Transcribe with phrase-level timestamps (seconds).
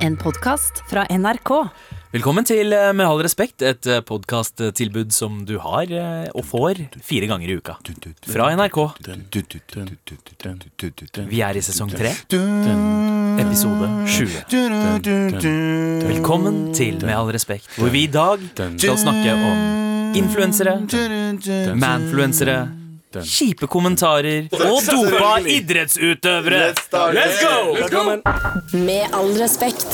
[0.00, 1.50] En podkast fra NRK.
[2.14, 7.28] Velkommen til eh, Med all respekt, et podkasttilbud som du har eh, og får fire
[7.28, 7.76] ganger i uka.
[8.24, 8.78] Fra NRK.
[11.28, 12.14] Vi er i sesong tre,
[13.44, 14.40] episode 20.
[16.08, 20.80] Velkommen til Med all respekt, hvor vi i dag skal snakke om influensere,
[21.76, 22.56] manfluensere,
[23.18, 26.74] kjipe kommentarer og dopa idrettsutøvere.
[27.16, 28.16] Let's go!
[28.78, 29.86] Med all respekt.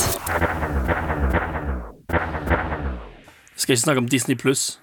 [3.56, 4.78] Skal ikke snakke om Disney Pluss.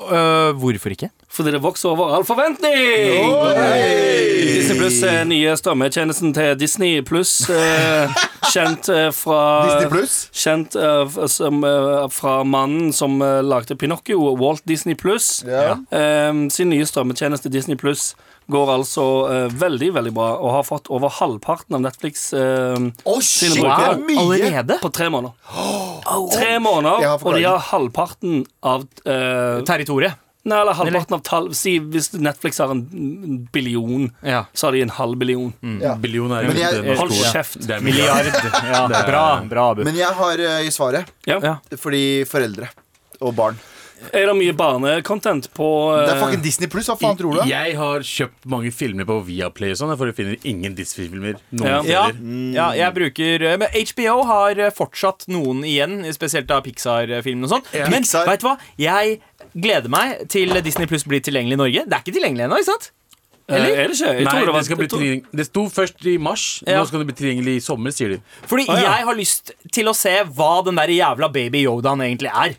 [0.00, 1.10] Øh, hvorfor ikke?
[1.30, 3.32] Fordi det vokser over all forventning!
[4.56, 7.48] Disney Pluss er nye strømmetjenesten til Disney Pluss.
[7.50, 8.12] Uh,
[8.52, 10.16] kjent uh, fra Disney Pluss?
[10.36, 15.44] Kjent eh, som, eh, fra mannen som eh, lagde Pinocchio, Walt Disney Pluss.
[15.46, 15.76] Ja.
[15.90, 18.14] Eh, sin nye strømmetjeneste Disney Pluss
[18.52, 23.18] går altså uh, veldig, veldig bra, og har fått over halvparten av Netflix uh, oh,
[23.20, 24.20] sine shit, det er brukere mye!
[24.26, 24.78] Allerede?
[24.82, 25.34] på tre måneder.
[26.36, 30.22] Tre måneder, og de har halvparten av uh, Territoriet.
[30.46, 32.84] Nei, eller halvparten av tall Si hvis Netflix har en
[33.52, 34.44] billion, Ja.
[34.54, 35.50] så har de en halv billion.
[35.82, 35.96] Ja.
[35.98, 37.66] Billion er Men jeg- det, Hold kjeft.
[37.66, 38.30] Det er Milliard.
[38.70, 39.82] Ja, bra, bra, Abu.
[39.82, 41.10] Men jeg har uh, svaret.
[41.26, 41.40] Ja.
[41.42, 41.56] Ja.
[41.76, 42.70] Fordi foreldre
[43.20, 43.58] og barn.
[44.12, 45.66] Er det mye barnecontent på
[45.96, 46.88] Det er eh, fucking Disney Pluss.
[46.90, 47.40] Hva faen tror du?
[47.48, 51.66] Jeg har kjøpt mange filmer på Viaplay og sånn, for jeg finner ingen Disney-filmer noen
[51.70, 51.78] Ja.
[51.86, 52.52] Ja, steder.
[52.58, 57.54] ja, jeg bruker eh, Men HBO har eh, fortsatt noen igjen, spesielt av Pixar-filmene og
[57.56, 57.64] sånn.
[57.72, 57.88] Ja.
[57.92, 58.28] Men Pixar.
[58.28, 58.56] vet du hva?
[58.80, 59.18] Jeg
[59.56, 61.86] gleder meg til Disney Pluss blir tilgjengelig i Norge.
[61.88, 62.90] Det er ikke tilgjengelig ennå, ikke sant?
[63.48, 63.72] eh, eller?
[63.78, 64.12] Er det ikke?
[64.12, 65.36] Jeg Nei, det, det skal bli tilgjengelig.
[65.40, 66.80] det sto først i mars, Ja.
[66.80, 68.20] nå skal det bli tilgjengelig i sommer, sier de.
[68.50, 68.94] Fordi ah, ja.
[68.98, 72.56] jeg har lyst til å se hva den der jævla baby Yodaen egentlig er.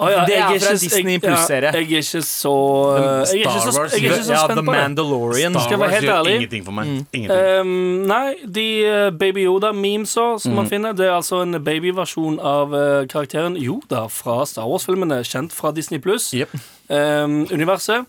[0.00, 1.12] Å, ja, Det jeg er fra ikke- Disney.
[1.20, 2.54] Ja, jeg er ikke så
[2.96, 4.80] Jeg er ikke Star så, Wars, jeg er ikke så ja, spent The på det.
[4.80, 5.52] Mandalorian.
[5.52, 6.34] Star Skal jeg være Wars helt gjør ærlig?
[6.40, 6.86] ingenting for meg.
[6.86, 7.06] Mm.
[7.12, 7.60] Ingenting.
[7.60, 10.56] Um, nei, de eh, Baby Yoda-memesa som Mm.
[10.56, 15.52] man finner, det er altså en babyversjon av eh, karakteren Yoda fra Star Wars-filmene, kjent
[15.52, 16.30] fra Disney Pluss.
[16.32, 16.48] Jep.
[16.88, 18.06] Um, universet.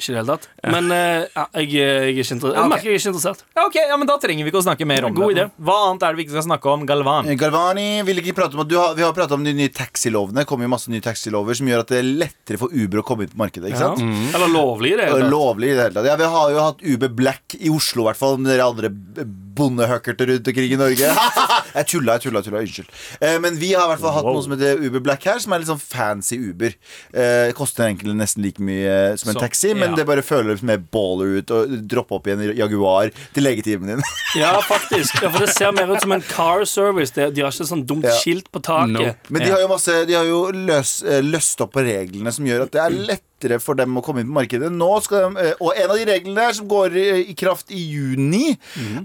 [0.00, 0.46] Ikke i det hele tatt.
[0.72, 2.54] Men eh, ja, jeg, jeg, er ikke interessert.
[2.56, 2.72] Ja, jeg ok.
[2.72, 3.42] merker jeg er ikke interessert.
[3.58, 5.44] Ja, ok, ja, men Da trenger vi ikke å snakke mer om God det.
[5.44, 5.64] idé.
[5.68, 6.86] Hva annet er det vi ikke skal snakke om?
[6.88, 7.28] Galvan.
[7.40, 10.40] Galvani vil ikke prate om at du har, Vi har pratet om de nye taxilovene.
[10.40, 13.06] Det kommer jo masse nye taxilover som gjør at det er lettere for Uber å
[13.12, 13.70] komme inn på markedet.
[13.74, 13.92] ikke Ja.
[13.92, 14.34] sant?
[14.34, 15.10] Eller lovlig, det.
[15.10, 15.30] Hele tatt.
[15.36, 16.08] Lovlig i det hele tatt.
[16.08, 18.36] Ja, vi har jo hatt Uber Black i Oslo, i hvert fall.
[18.48, 19.28] Dere andre b-
[19.60, 21.10] bondehøkkerter rundt omkring i Norge.
[21.78, 22.62] jeg tulla, jeg tulla, tulla.
[22.64, 22.90] Unnskyld.
[23.20, 25.54] Eh, men vi har i hvert fall hatt noe som heter Uber Black her, som
[25.54, 26.74] er litt sånn fancy Uber.
[27.12, 30.00] Eh, koster egentlig nesten like mye som en Så, taxi, men ja.
[30.00, 34.04] det bare føles mer baller ut å droppe opp i en Jaguar til legetimen din.
[34.38, 35.16] Ja, faktisk.
[35.24, 37.10] Ja, for det ser mer ut som en car service.
[37.16, 38.14] De har ikke sånn dumt Ja.
[38.22, 38.92] skilt på taket.
[38.94, 39.32] Nope.
[39.34, 42.46] Men de har jo masse De har jo løs, eh, løst opp på reglene som
[42.46, 42.94] gjør at det er
[43.40, 44.70] lettere for dem å komme inn på markedet.
[44.72, 47.80] Nå skal de, eh, og en av de reglene der som går i, kraft i
[47.90, 48.58] juni,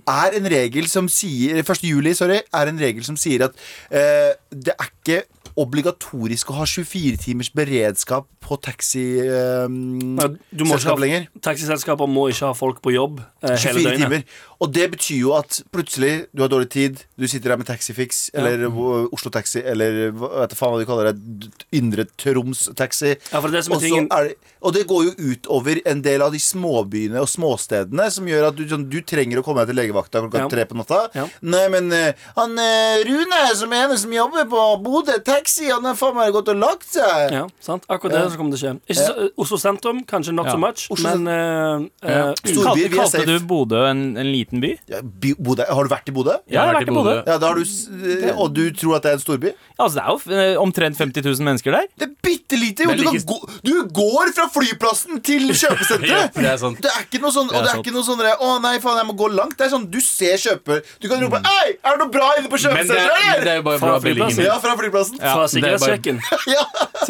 [0.08, 1.84] er en regel som sier 1.
[1.84, 3.54] juli, sorry, er en regel som sier at
[3.92, 5.24] eh, det er ikke
[5.60, 11.28] obligatorisk å ha 24 timers beredskap på taxiselskap eh, ha- lenger.
[11.42, 14.04] Taxiselskaper må ikke ha folk på jobb eh, hele døgnet.
[14.04, 14.26] timer.
[14.64, 18.30] Og det betyr jo at plutselig du har dårlig tid, du sitter der med Taxifix
[18.36, 18.72] eller ja.
[19.16, 23.16] Oslo Taxi eller hva vet du faen hva de kaller det, Indre Troms Taxi.
[23.32, 23.76] Ja, det det som
[24.66, 28.56] og, det, går jo utover en del av de småbyene og småstedene som gjør at
[28.58, 30.48] du, sånn, du trenger å komme deg til legevakta klokka Ja.
[30.52, 31.04] tre på natta.
[31.46, 35.84] Nei, men eh, han eh, Rune, som er en som jobber på Bodø Taxi, han
[35.86, 37.32] har faen meg gått og lagt seg.
[37.32, 37.84] Ja, sant?
[37.90, 38.30] Akkurat det Ja.
[38.30, 38.80] som kommer til å skje.
[38.90, 40.52] Ikke så, eh, Oslo sentrum, kanskje not Ja.
[40.52, 43.26] so much, Oslo men uh, eh, Storby, Kalte, vi er kalte safe.
[43.26, 44.78] du Bodø en, en liten by?
[44.90, 45.64] Ja, By- Bodø.
[45.70, 46.36] Har du vært i Bodø?
[46.48, 47.16] Ja, jeg har vært i Bodø.
[47.26, 49.54] Ja, da har du, s- eh, Og du tror at det er en storby?
[49.80, 51.88] Altså, Det er jo eh, omtrent 50 000 mennesker der.
[51.98, 52.84] Det er bitte lite!
[52.84, 52.92] jo.
[52.96, 56.36] Du, kan like- gå, du går fra flyplassen til kjøpesenteret!
[56.36, 56.82] Ja, det er sant.
[56.82, 57.86] Det er ikke noe sånn, og det er sant.
[57.86, 59.58] ikke noe sånn der, Å nei, faen, jeg må gå langt.
[59.58, 62.50] Det er sånn, Du ser kjøper Du kan rope Hei, er det noe bra inne
[62.50, 62.96] på Men det, er- men det
[63.36, 64.44] eller?» er jo bare Fra bra flyplassen.
[64.46, 65.20] Ja, fra flyplassen.
[65.36, 65.98] Fra er bare-
[66.48, 66.64] Ja.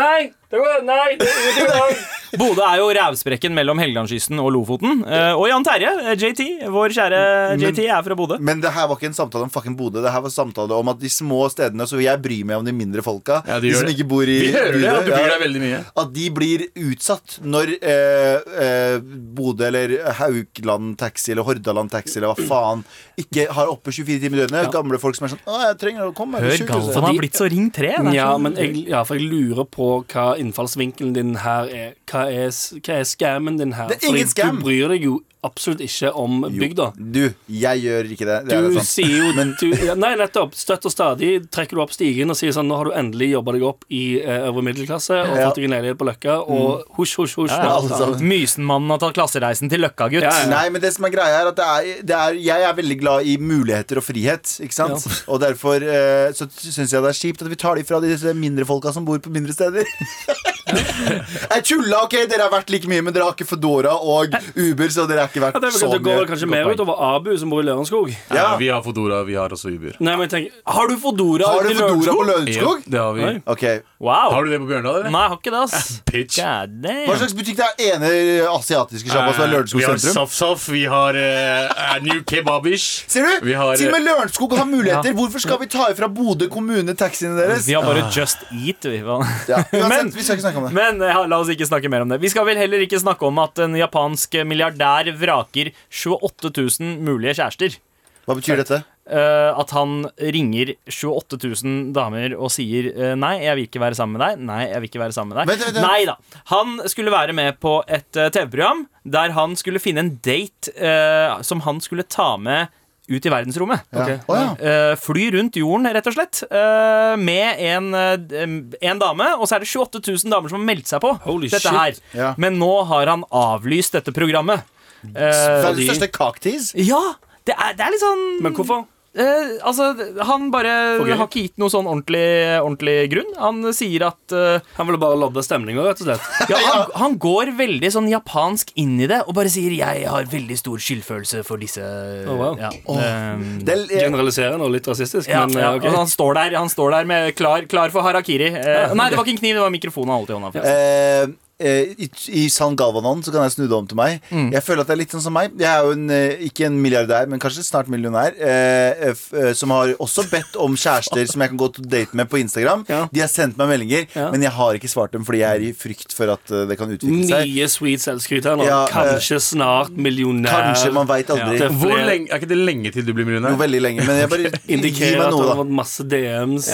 [0.00, 0.32] Nei!
[0.54, 2.04] Det var, nei, det er ingenting.
[2.38, 5.02] Bodø er jo rævsprekken mellom Helgelandskysten og Lofoten.
[5.06, 6.42] Eh, og Jan Terje, eh, JT,
[6.72, 7.20] vår kjære
[7.62, 8.38] JT, er fra Bodø.
[8.42, 10.02] Men det her var ikke en samtale om fucking Bodø.
[10.02, 12.66] Det her var en samtale om at de små stedene Så jeg bryr meg om
[12.66, 13.40] de mindre folka.
[13.46, 15.04] Ja, de de som ikke bor i Bodø.
[15.04, 15.80] det, ja.
[16.02, 18.98] At de blir utsatt når eh, eh,
[19.38, 22.84] Bodø eller Haukland Taxi eller Hordaland Taxi eller hva faen
[23.20, 24.70] ikke har oppe 24 timer i døgnet.
[24.74, 26.56] Gamle folk som er sånn Å, jeg trenger å komme Hør.
[26.66, 27.94] Galvan har blitt så Ring 3.
[28.00, 31.94] Er Ja, men jeg, ja, for jeg lurer på hva innfallsvinkelen din her er.
[32.10, 32.50] Hva er,
[32.80, 33.88] hva er scammen din her?
[33.90, 34.60] Det er ingen Fordi scam.
[34.60, 36.86] Du bryr deg jo absolutt ikke om bygda.
[36.96, 38.38] Du, jeg gjør ikke det.
[38.48, 39.66] det er Du sier jo du,
[40.00, 40.54] Nei, nettopp.
[40.58, 43.54] Støtt og stadig trekker du opp stigen og sier sånn Nå har du endelig jobba
[43.56, 45.48] deg opp i eh, øvre middelklasse og Ja.
[45.48, 47.52] fått deg en leilighet på Løkka, og husj, husj, husj.
[47.54, 48.18] Ja, alle.
[48.24, 50.24] Mysenmannen har tatt klassereisen til Løkka, gutt.
[50.26, 50.50] Ja, ja.
[50.50, 52.98] Nei, men det som er greia er at det er, det er, jeg er veldig
[53.02, 54.56] glad i muligheter og frihet.
[54.64, 55.04] Ikke sant?
[55.28, 58.32] Og derfor eh, så syns jeg det er kjipt at vi tar det fra disse
[58.38, 59.84] mindre folka som bor på mindre steder.
[60.78, 64.92] jeg tulla, ok, dere har vært like mye, men dere har ikke Fodora og Uber,
[64.92, 65.98] så dere har ikke vært ja, så mye.
[65.98, 68.12] det går kanskje mer utover Abu, som bor i Lørenskog.
[68.30, 68.44] Ja.
[68.44, 68.56] Ja.
[68.60, 69.96] Vi har Fodora, vi har også Uber.
[70.04, 72.84] Nei, men tenk, Har du Fodora Har du Fodora på Lørenskog?
[72.84, 73.28] Ja, det har vi.
[73.54, 73.80] Okay.
[74.04, 74.32] Wow.
[74.34, 75.10] Har du det på Bjørndal, eller?
[75.14, 75.90] Nei, jeg har ikke det, ass.
[76.10, 76.40] Pitch.
[76.40, 78.10] Hva slags butikk det er ene
[78.52, 80.02] asiatiske sjappa som er Lørenskog sentrum?
[80.02, 83.04] vi har Safsaf, vi har uh, New Kebabish.
[83.10, 83.48] Ser du?
[83.48, 85.16] Vi har, Til og med eh, Lørenskog har muligheter.
[85.16, 87.68] Hvorfor skal vi ta ifra Bodø kommune taxiene deres?
[87.68, 89.00] Vi har bare Just Eat, vi.
[89.00, 90.63] Ja, Men- uansett, vi skal ikke snakke om.
[90.72, 92.20] Men ja, la oss ikke snakke mer om det.
[92.22, 97.36] Vi skal vel heller ikke snakke om at en japansk milliardær vraker 28 000 mulige
[97.40, 97.78] kjærester.
[98.24, 98.80] Hva betyr dette?
[99.04, 103.98] Uh, at han ringer 28 000 damer og sier uh, Nei, jeg vil ikke være
[103.98, 104.46] sammen med deg.
[104.48, 105.50] Nei, jeg vil ikke være sammen med deg.
[105.50, 105.84] Vent, vent, vent.
[105.84, 106.40] Nei da.
[106.54, 111.42] Han skulle være med på et uh, TV-program der han skulle finne en date eh,
[111.44, 112.72] som han skulle ta med
[113.08, 113.82] ut i verdensrommet.
[113.92, 114.04] Ja.
[114.04, 114.28] Ok.
[114.32, 114.46] Å, ja.
[114.56, 119.26] Eh, fly rundt jorden, rett og slett, eh, med en, eh, en dame.
[119.38, 121.76] Og så er det 28 000 damer som har meldt seg på Holy dette shit.
[121.76, 121.94] her.
[122.16, 122.34] Ja.
[122.40, 124.64] Men nå har han avlyst dette programmet.
[125.04, 126.72] Eh, Verdens største cocktease?
[126.80, 127.02] ja,
[127.44, 128.86] det er, det er litt sånn Men hvorfor?
[129.14, 129.92] Eh, altså,
[130.26, 132.26] han bare har ikke gitt noe sånn ordentlig,
[132.58, 133.30] ordentlig grunn.
[133.38, 136.24] Han sier at eh, Han ville bare lodde stemninga, rett og slett.
[136.50, 140.26] ja, han, han går veldig sånn japansk inn i det og bare sier 'jeg har
[140.30, 142.58] veldig stor skyldfølelse for disse Oh, wow.
[142.58, 142.98] ja, oh.
[142.98, 145.90] Det er, Generaliserende og litt rasistisk, ja, men ja, okay.
[145.90, 145.96] ok.
[146.02, 148.50] han står der Han står der med klar, klar for harakiri.
[148.50, 151.34] Eh, nei, det var ikke en kniv, det var en mikrofon han holdt i hånda.
[151.58, 152.08] Eh, eh, i,
[152.44, 154.20] I San Galvanon så kan jeg snu det om til meg.
[154.30, 154.48] Mm.
[154.56, 155.52] Jeg føler at det er litt sånn som meg.
[155.60, 158.34] Jeg er jo en, eh, ikke en milliardær, men kanskje snart millionær.
[158.34, 162.14] Eh, f, eh, som har også bedt om kjærester som jeg kan gå til date
[162.18, 162.84] med på Instagram.
[162.90, 163.04] Ja.
[163.12, 164.30] De har sendt meg meldinger, Ja.
[164.32, 166.78] men jeg har ikke svart dem fordi jeg er i frykt for at eh, det
[166.80, 167.46] kan utvikle seg.
[167.46, 168.66] Mye sweet selvskryt her nå.
[168.66, 170.72] Ja, Kanskje snart millionær.
[170.74, 171.60] Kanskje, man veit aldri.
[171.62, 171.68] Ja.
[171.70, 173.54] Hvor lenge, er ikke det lenge til du blir millionær?
[173.54, 174.06] Jo, veldig lenge.
[174.06, 176.68] Men jeg bare Indikerer at det har vært masse DMs.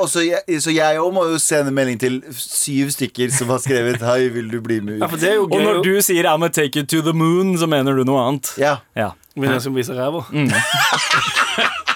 [0.00, 3.58] Og så jeg, så jeg òg må jo sende melding til syv stykker som har
[3.62, 6.24] skrevet 'Hei, vil du bli med Ja, for det er jo Og når du sier
[6.24, 8.54] 'I'm gonna take you to the moon', så mener du noe annet.
[8.58, 8.76] Ja.
[8.96, 10.24] Ja, Vil jeg skal vise ræva.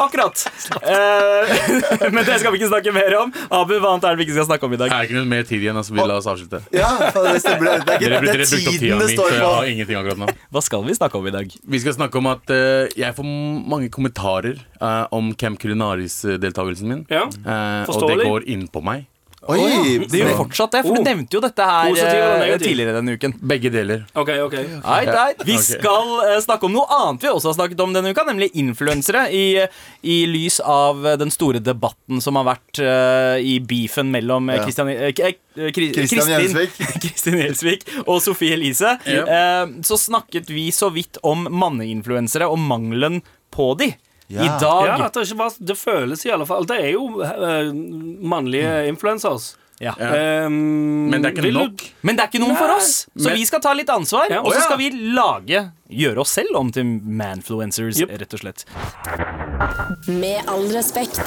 [0.00, 0.52] akkurat.
[0.82, 3.32] Eh, men det skal vi ikke snakke mer om.
[3.50, 4.92] Abu, hva annet er det vi ikke skal snakke om i dag?
[4.92, 5.94] Det er ikke noe mer tid igjen, altså.
[5.96, 6.62] Vi la oss avslutte.
[6.74, 7.68] ja, det stemmer.
[7.84, 9.44] Det er, ikke, det dere er brukte opp tiden tida det mi, står så jeg
[9.44, 9.52] på.
[9.54, 10.32] har ingenting akkurat nå.
[10.56, 11.54] Hva skal vi snakke om i dag?
[11.76, 13.30] Vi skal snakke om at uh, jeg får
[13.74, 17.06] mange kommentarer uh, om Camp Culinaris-deltakelsen min.
[17.12, 17.26] Ja.
[17.44, 19.08] Uh, og det går inn på meg.
[19.48, 20.04] Oi!
[20.04, 21.04] Det gjør fortsatt det, for du Oh.
[21.06, 23.32] nevnte jo dette her eh, tidligere denne uken.
[23.40, 24.02] Begge deler.
[24.12, 24.56] OK, OK.
[24.60, 25.44] eit, eit.
[25.48, 28.50] Vi skal eh, snakke om noe annet vi også har snakket om denne uka, nemlig
[28.60, 29.22] influensere.
[29.32, 29.64] I,
[30.04, 35.08] i lys av den store debatten som har vært eh, i beefen mellom Kristian Ja.
[35.08, 35.40] Christian,
[35.72, 36.76] Kri- Christian Kristin- Gjelsvik.
[37.06, 38.92] Kristin Gjelsvik og Sofie Elise.
[39.08, 39.24] Ja.
[39.24, 43.94] eh, så snakket vi så vidt om manneinfluensere og mangelen på de.
[44.30, 44.44] Ja.
[44.46, 47.06] I dag Ja, at det ikke bare Det føles i alle fall Det er jo
[47.18, 47.72] uh,
[48.30, 49.56] mannlige influencers.
[49.82, 49.94] Ja.
[49.96, 51.84] Um, Men det er ikke du- nok.
[52.04, 54.28] Men det er ikke noen for oss, så men- vi skal ta litt ansvar.
[54.30, 54.42] Ja.
[54.44, 58.12] Og så skal vi lage gjøre oss selv om til manfluencers, Yep.
[58.20, 58.64] rett og slett.
[60.06, 61.24] Med all respekt.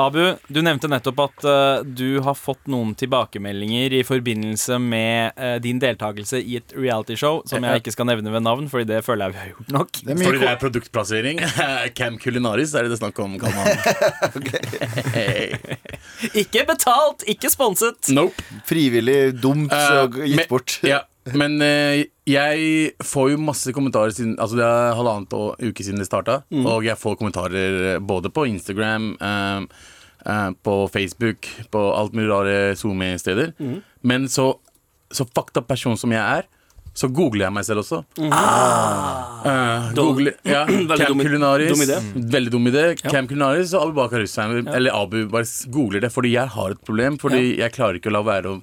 [0.00, 5.56] Abu, du nevnte nettopp at uh, du har fått noen tilbakemeldinger i forbindelse med uh,
[5.62, 9.28] din deltakelse i et realityshow som jeg ikke skal nevne ved navn, Fordi det føler
[9.28, 9.92] jeg vi har gjort nok.
[10.00, 11.44] Det er Fordi det er produktplassering.
[11.98, 13.36] Camp Culinaris er det det er snakk om.
[16.42, 18.10] Ikke betalt, ikke sponset.
[18.14, 18.42] Nope.
[18.68, 20.78] frivillig dumt og gitt men- bort.
[20.86, 21.04] Ja,
[21.36, 26.08] men eh, jeg får jo masse kommentarer siden Altså det er halvannet uke siden det
[26.08, 26.40] starta.
[26.50, 26.66] Mm.
[26.66, 29.60] Og jeg får kommentarer både på Instagram, eh,
[30.26, 33.54] eh, på Facebook, på alt mulig rare SoMe-steder.
[33.58, 33.76] Mm.
[34.02, 34.52] Men så,
[35.10, 36.48] så fucked up person som jeg er,
[36.96, 38.00] så googler jeg meg selv også.
[38.18, 38.32] Mm.
[38.34, 40.64] Eh, googler, ja,
[41.00, 41.70] Camp Culinaris.
[41.70, 42.00] dum idé.
[42.34, 42.84] Veldig dum idé.
[43.04, 44.66] Camp Culinaris og Abu Bakar Hussein.
[44.68, 46.10] Eller Abu, bare googler det.
[46.12, 47.16] Fordi jeg har et problem.
[47.22, 48.60] Fordi jeg klarer ikke å la være å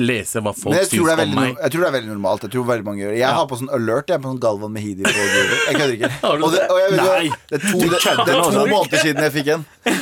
[0.00, 1.50] lese hva folk syns om veldig, meg.
[1.54, 2.44] no- jeg tror det er veldig normalt.
[2.46, 3.18] Jeg tror veldig mange gjør det.
[3.20, 6.10] Jeg har på sånn alert Jeg er på sånn Galvan Mehidi på Jeg kødder ikke.
[6.44, 7.28] Og det, og jeg, Nei.
[7.50, 9.66] det, er to, det, det er to måneder siden jeg fikk en.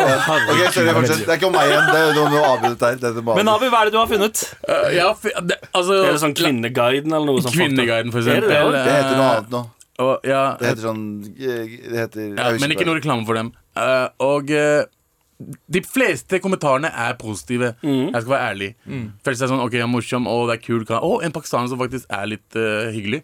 [0.00, 1.24] Ok, sorry, fortsett.
[1.24, 1.88] Det er ikke om meg igjen.
[1.90, 3.00] Det er noe avbrutt der.
[3.10, 4.42] Er Men Abu, hva er det du har funnet?
[4.68, 7.56] Uh, ja, f- det, altså, Er det sånn Kvinneguiden eller noe sånt?
[7.56, 8.72] Kvinneguiden, for det eksempel.
[8.76, 9.62] det det heter noe annet nå.
[10.00, 11.02] Og, ja, Det heter sånn
[11.36, 13.50] eh, Det heter ja, men ikke noe reklame for dem.
[13.76, 14.84] Uh, og uh,
[15.72, 17.74] De fleste kommentarene er positive.
[17.82, 18.70] Jeg skal være ærlig.
[19.24, 20.82] Først er seg sånn OK, jeg er morsom, å, det er kul.
[20.84, 23.22] Å, Å, en pakistaner som faktisk er litt uh, hyggelig.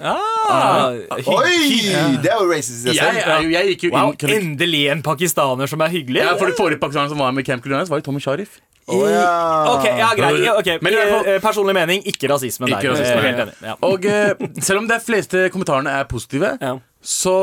[0.00, 1.80] Ah, Oi!
[2.22, 3.48] Det er jo racist i seg selv.
[3.50, 6.22] jeg gikk jo Wow, inn endelig en pakistaner som er hyggelig.
[6.22, 8.60] ja, For de forrige pakistanerne som var med i Camp Culinaris, var jo Tommy Sharif.
[8.90, 9.26] Oh, ja.
[9.74, 10.40] Ok, ja, greit.
[10.46, 10.70] Ja, ok.
[10.82, 12.66] Men fall- Eh, Personlig mening, ikke rasisme.
[12.70, 13.26] Ikke rasisme, Eh.
[13.28, 13.54] Helt enig.
[13.62, 13.74] Ja.
[13.86, 16.78] Og uh, selv om de fleste kommentarene er positive, Ja.
[17.02, 17.36] så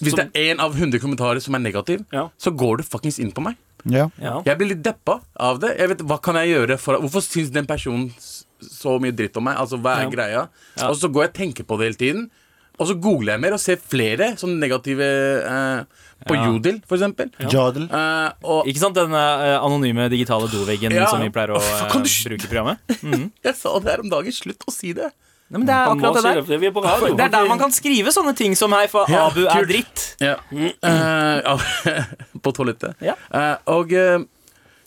[0.00, 2.28] hvis det er én av 100 kommentarer som er negativ, Ja.
[2.38, 3.56] så går det fuckings inn på meg.
[3.84, 4.08] Ja.
[4.20, 4.40] Ja.
[4.46, 5.76] Jeg blir litt deppa av det.
[5.78, 9.36] Jeg vet, Hva kan jeg gjøre for Hvorfor syns den personen s- så mye dritt
[9.36, 9.56] om meg?
[9.58, 10.10] Altså, Hva er Ja.
[10.10, 10.48] greia?
[10.88, 12.30] Og så går jeg og tenker på det hele tiden.
[12.80, 15.84] Og så googler jeg mer og ser flere sånne negative eh,
[16.26, 16.46] På Ja.
[16.46, 17.30] Jodel, for eksempel.
[17.52, 17.84] Jodel.
[17.92, 21.06] Eh, og Ikke sant, den eh, anonyme digitale doveggen Ja.
[21.06, 22.78] som vi pleier å eh, Kan du sl- bruke i programmet?
[23.44, 24.32] jeg sa det her om dagen.
[24.32, 25.12] Slutt å si det.
[25.54, 26.38] Nei, men det er akkurat det der.
[26.42, 27.12] Det, vi er på radio.
[27.14, 30.02] Det er der man kan skrive sånne ting som hei, for Ja, Abu er dritt.
[30.18, 30.34] Ja.
[30.50, 31.68] Uh,
[32.42, 32.96] på toalettet.
[33.04, 33.14] Ja.
[33.30, 34.24] Uh, og uh,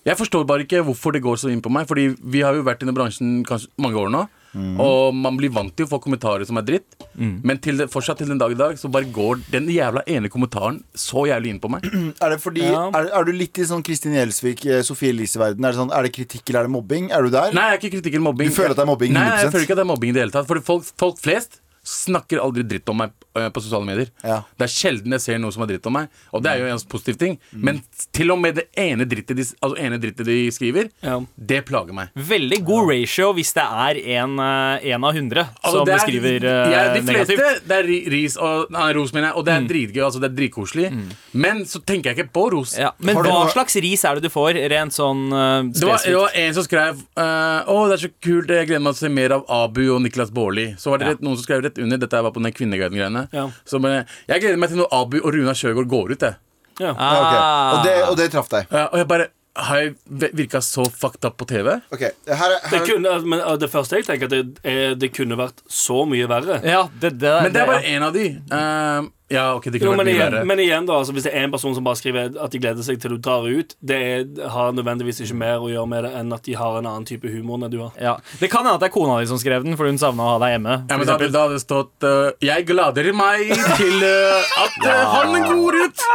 [0.04, 1.88] jeg forstår bare ikke hvorfor det går så inn på meg.
[1.88, 4.26] Fordi vi har jo vært i denne bransjen kanskje mange år nå.
[4.56, 6.96] Og man blir vant til å få kommentarer som er dritt.
[7.18, 10.30] Men til det, fortsatt til den dag i dag så bare går den jævla ene
[10.34, 11.86] kommentaren så jævlig inn på meg.
[12.24, 12.88] Er det fordi Ja.
[12.96, 15.64] er, er du litt i sånn Kristin Gjelsvik, eh, Sofie Elise-verden?
[15.66, 17.12] Er, det sånn, er det kritikk eller er det mobbing?
[17.12, 17.54] Er du der?
[17.54, 18.50] Nei, jeg er ikke kritikk eller mobbing.
[18.50, 20.10] Du føler at det er mobbing, Nei, nei, jeg føler ikke at det er mobbing
[20.14, 20.48] i det hele tatt.
[20.50, 23.14] For folk, folk flest snakker aldri dritt om meg
[23.54, 24.10] på sosiale medier.
[24.24, 24.42] Ja.
[24.58, 26.72] Det er sjelden jeg ser noe som er dritt om meg, og det er jo
[26.74, 27.38] en positiv ting.
[27.54, 27.82] Men
[28.14, 31.20] til og med det ene drittet de, altså ene drittet de skriver, Ja.
[31.38, 32.10] det plager meg.
[32.16, 36.44] Veldig god ratio hvis det er en, eh, en av hundre Altså, som er- skriver
[36.44, 37.68] eh, ja, De fleste negativt.
[37.68, 40.04] det er ris og, nei, ros, mener jeg, og det er dritgøy.
[40.06, 40.92] Altså, det er dritkoselig.
[41.34, 42.78] Men så tenker jeg ikke på ros.
[42.78, 45.98] Ja, men hva noe- slags ris er det du får, rent sånn uh, Det var,
[46.04, 49.08] det var en som skrev eh, Å, det er så kult, jeg gleder meg til
[49.08, 50.76] å se mer av Abu og Niklas Baarli.
[50.78, 51.12] Så var det Ja.
[51.14, 51.98] rett, noen som skrev rett under.
[51.98, 53.27] Dette var på den Kvinneguiden-greiene.
[53.34, 53.48] Ja.
[53.66, 56.22] Så men, Jeg gleder meg til når Abu og Runa Sjøgaard går ut.
[56.28, 56.38] Jeg.
[56.80, 56.92] Ja.
[56.94, 57.18] Ah.
[57.18, 57.34] ok.
[57.34, 57.74] Ah.
[57.74, 58.68] og, det, og det traff deg?
[58.72, 59.96] Ja, og jeg bare Har jeg
[60.38, 61.72] virka så fucked up på TV?
[61.90, 65.10] Ok, her, er- Det, kunne, men uh, det første jeg tenker, at det, er, det
[65.16, 66.60] kunne vært så mye verre.
[66.62, 67.96] Ja, det, det, Men det er bare ja.
[67.98, 68.28] én av de.
[68.38, 70.46] Eh, ja, ok, det Jo, kunne men, vært mye igjen, verre.
[70.48, 72.86] men igjen, da, altså, hvis det er en person som bare skriver at de gleder
[72.86, 74.22] seg til du drar ut, det er,
[74.54, 77.28] har nødvendigvis ikke mer å gjøre med det enn at de har en annen type
[77.28, 77.92] humor enn du har.
[78.00, 78.16] Ja.
[78.40, 80.36] Det kan hende at det er kona di som skrev den, for hun savna å
[80.36, 80.78] ha deg hjemme.
[80.88, 81.34] Ja, men da, eksempel.
[81.36, 84.96] da hadde det stått uh, Jeg gleder meg til uh, at ja.
[85.18, 86.06] han går ut!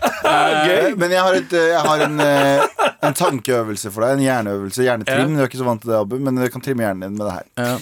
[0.00, 4.18] Eh, Men jeg har, et, eh, jeg har en, eh, en tankeøvelse for deg.
[4.18, 4.84] En hjerneøvelse.
[4.84, 5.34] Hjernetrim.
[5.36, 7.26] Du er ikke så vant til det, Abu, men du kan trimme hjernen din med
[7.26, 7.80] det her.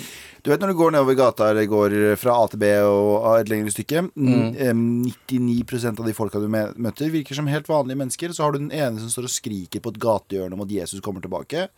[0.49, 0.55] Ja.
[0.55, 3.51] Du vet når du går nedover gata eller går fra A til B og et
[3.53, 4.57] lengre stykke mm.
[4.57, 8.33] eh, 99% av de folka du møter, virker som helt vanlige mennesker.
[8.33, 11.05] Så har du den ene som står og skriker på et gatehjørne om at Jesus
[11.05, 11.69] kommer tilbake.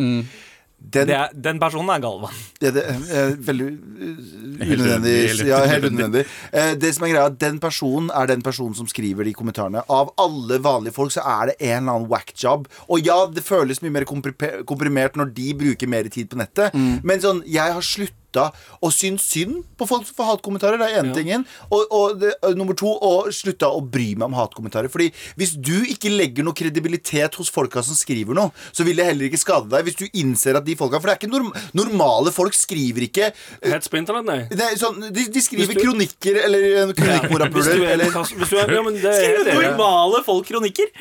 [0.80, 2.36] Den, det er, den personen er Galvan.
[2.62, 5.16] det, det er veldig uh, unødvendig.
[5.50, 6.22] Ja, helt unødvendig.
[6.52, 9.82] Eh, det som er greia, Den personen er den personen som skriver de kommentarene.
[9.92, 12.64] Av alle vanlige folk så er det en eller annen whack job.
[12.88, 16.72] Og ja, det føles mye mer komprimert når de bruker mer tid på nettet.
[17.04, 20.78] Men sånn, jeg har slutta å synes synd på folk som får hatkommentarer.
[20.78, 21.46] Det er ene tingen.
[21.70, 24.88] Og, og det, nummer to, å slutta å bry meg om hatkommentarer.
[24.92, 25.08] Fordi
[25.40, 29.26] hvis du ikke legger noe kredibilitet hos folka som skriver noe, så vil det heller
[29.26, 29.88] ikke skade deg.
[29.88, 33.30] Hvis du innser at de folka For det er ikke norm normale folk skriver ikke
[33.64, 34.38] Hets på internett, nei.
[34.52, 37.72] det er sånn, de, de skriver du- kronikker eller en Hvis du kronikkmorapuler.
[37.74, 40.92] er, Eller hvis du er, ja, men det er Skriver normale folk kronikker?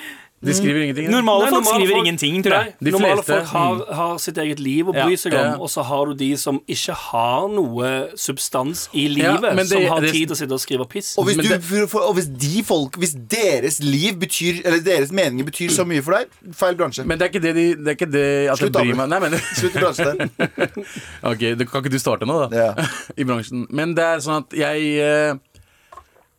[0.41, 1.10] De skriver ingenting.
[1.12, 2.65] Normale Nei, folk normale skriver folk- ingenting, tror jeg.
[2.79, 5.55] Nei, De normale fleste- folk har, har sitt eget liv å bry seg ja, Ja.
[5.60, 9.81] og så har du de som ikke har noe substans i livet, ja, det- som
[9.86, 11.17] har det- tid til å sitte og skrive piss.
[11.17, 15.12] og, hvis du, det- for, og hvis de folk Hvis deres liv betyr Eller deres
[15.12, 17.05] meninger betyr så mye for deg, feil bransje.
[17.05, 19.19] Men det er ikke det, de, det, er ikke det at Slutt, bryr meg Nei,
[19.19, 20.69] men Slutt i bransjen der.
[21.24, 22.55] Ok, det kan ikke du starte nå, da?
[22.77, 22.86] Ja.
[23.17, 23.67] I bransjen.
[23.69, 25.34] Men det er sånn at jeg eh,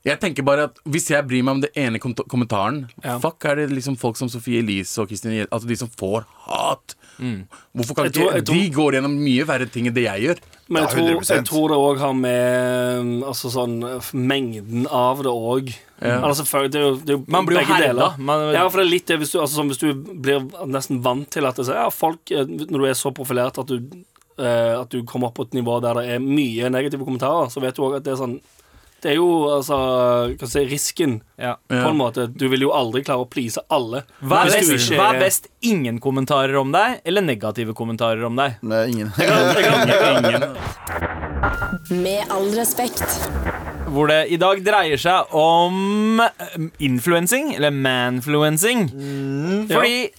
[0.02, 3.18] Jeg tenker bare at hvis jeg bryr meg om det ene kom kommentaren Ja.
[3.20, 6.94] Fuck er det liksom folk som Sofie Elise og Kristin Altså de som får hat.
[7.20, 10.22] Hvorfor kan Jeg tror- ikke tror- De går gjennom mye verre ting enn det jeg
[10.24, 10.38] gjør.
[10.70, 13.80] Men jeg Ja, tror, jeg tror det òg har med altså sånn,
[14.14, 16.20] mengden av det òg Ja.
[16.22, 17.92] altså, det er jo, det er jo Man blir jo herda.
[17.92, 18.18] deler.
[18.18, 21.02] Man- Ja, for det er litt det hvis du, altså, sånn, hvis du blir nesten
[21.02, 23.82] vant til at det, så, ja, folk, eh, Når du er så profilert at du,
[24.38, 27.60] eh, at du kommer opp på et nivå der det er mye negative kommentarer, så
[27.60, 28.40] vet du òg at det er sånn
[29.00, 29.76] Det er jo altså
[30.36, 31.54] Hva si risken, Ja.
[31.70, 32.26] på en måte.
[32.28, 34.04] Du vil jo aldri klare å please alle.
[34.20, 35.48] Hva er, best, ikke hva er best?
[35.64, 38.58] Ingen kommentarer om deg, eller negative kommentarer om deg?
[38.62, 39.12] Nei, ingen.
[40.20, 40.44] Ingen.
[42.02, 43.04] Med all respekt.
[43.90, 48.84] Hvor det i dag dreier seg om eh, influensing, eller manfluencing.
[49.70, 50.10] Fordi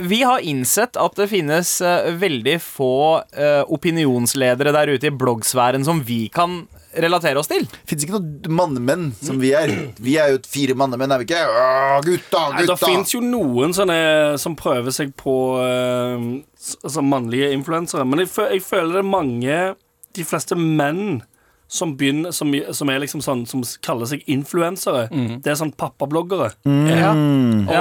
[0.00, 5.84] vi har innsett at det finnes uh, veldig få uh, opinionsledere der ute i bloggsfæren
[5.84, 6.62] som vi kan
[6.98, 7.66] relatere oss til.
[7.88, 9.70] Fins ikke noen mannemenn som vi er.
[10.02, 11.42] Vi er jo fire mannemenn, er vi ikke?
[11.46, 12.66] Åh, gutta, gutta!
[12.72, 14.00] Det fins jo noen sånne
[14.42, 16.28] som prøver seg på uh,
[16.82, 18.06] altså mannlige influensere.
[18.08, 19.58] Men jeg, jeg føler det er mange,
[20.18, 21.20] de fleste menn,
[21.70, 25.04] som, begynner, som, som er liksom sånn Som kaller seg influensere.
[25.38, 26.50] Det er sånn pappabloggere.
[26.66, 27.12] Ja.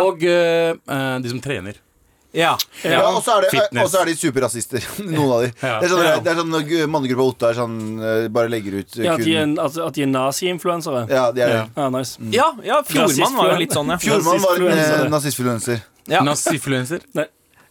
[0.04, 1.80] Og eh, eh, de som trener.
[2.34, 2.52] Ja.
[2.84, 5.50] Ja, og så er, det- og så er de superrasister, noen av de.
[5.64, 5.80] Ja.
[5.82, 6.20] Det er sånn, Ja.
[6.20, 9.34] det er sånn mannegruppa Otta er sånn eh, bare legger ut eh, Ja, at de
[9.36, 11.08] er, altså, at de er nazi-influensere.
[11.10, 11.58] Ja, de er det.
[11.58, 11.66] Ja.
[11.84, 12.18] Ja, nice.
[12.36, 13.98] ja, ja Fjordmann var jo litt sånn, ja.
[14.06, 15.82] Fjordmann var en eh, nazistfluencer.
[16.10, 16.22] Ja.
[16.26, 17.04] Nazifluencer.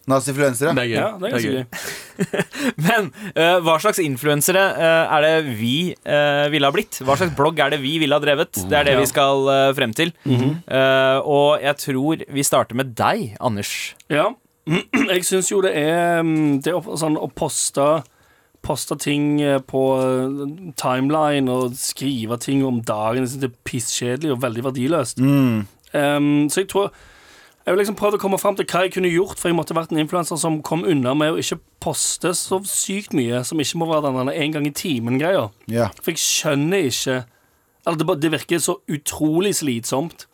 [0.09, 0.97] Nazifluencer, Det er gøy.
[0.97, 1.57] Ja, det er gøy.
[1.59, 2.45] gøy.
[2.87, 5.73] Men uh, hva slags influensere uh, er det vi
[6.09, 7.03] uh, ville ha blitt?
[7.05, 8.57] Hva slags blogg er det vi ville ha drevet?
[8.71, 9.03] Det er det Ja.
[9.03, 9.45] vi skal
[9.77, 10.15] frem til.
[10.25, 13.75] Eh, og jeg tror vi starter med deg, Anders.
[14.09, 14.31] Ja.
[15.15, 17.89] Jeg syns jo det er mm, Det å, sånn, å poste
[18.65, 20.41] Poste ting eh, på eh,
[20.77, 25.23] timeline og skrive ting om dagen Jeg synes det er pisskjedelig og veldig verdiløst.
[25.95, 26.91] Um, så jeg tror
[27.65, 29.77] Jeg vil liksom prøve å komme fram til hva jeg kunne gjort, for jeg måtte
[29.77, 33.81] vært en influenser som kom unna med å ikke poste så sykt mye, som ikke
[33.81, 35.51] må være den en gang i timen-greia.
[35.69, 35.93] Yeah.
[36.01, 37.19] For jeg skjønner ikke
[37.87, 40.27] Eller det, det virker så utrolig slitsomt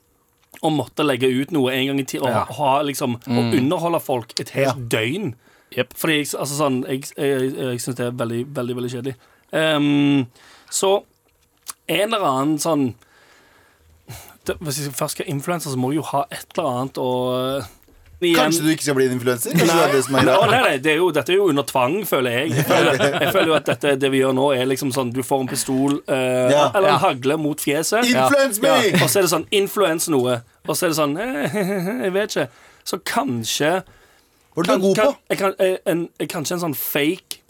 [0.65, 2.45] å måtte legge ut noe en gang i tiden og Ja.
[2.59, 3.53] ha, liksom, mm.
[3.59, 4.89] underholde folk et helt Ja.
[4.99, 5.35] døgn.
[5.77, 5.95] Yep.
[5.99, 9.15] Fordi jeg, altså sånn, jeg, jeg, jeg syns det er veldig, veldig veldig kjedelig.
[9.53, 10.27] Um,
[10.71, 11.05] så
[11.89, 12.95] en eller annen sånn
[14.47, 17.11] det, Hvis jeg først skal influense, så må jeg jo ha et eller annet å
[18.25, 19.53] igjen- Kanskje du ikke skal bli en influenser?
[19.55, 21.97] Det er det som er nei, nei, det er jo, dette er jo under tvang,
[22.09, 22.51] føler jeg.
[22.57, 25.23] Jeg føler, jeg føler jo at dette, det vi gjør nå, er liksom sånn Du
[25.23, 26.71] får en pistol uh, Ja.
[26.75, 26.95] eller Ja.
[26.95, 28.05] en hagle mot fjeset.
[28.11, 28.69] Influence me!
[28.69, 30.41] Ja, og så er det sånn influens noe.
[30.69, 31.17] Og så er det sånn
[32.05, 32.49] Jeg vet ikke.
[32.85, 33.73] Så kanskje
[34.55, 35.17] Hva er du god kan, på?
[35.31, 37.41] jeg kan, eh, en, Kanskje en sånn fake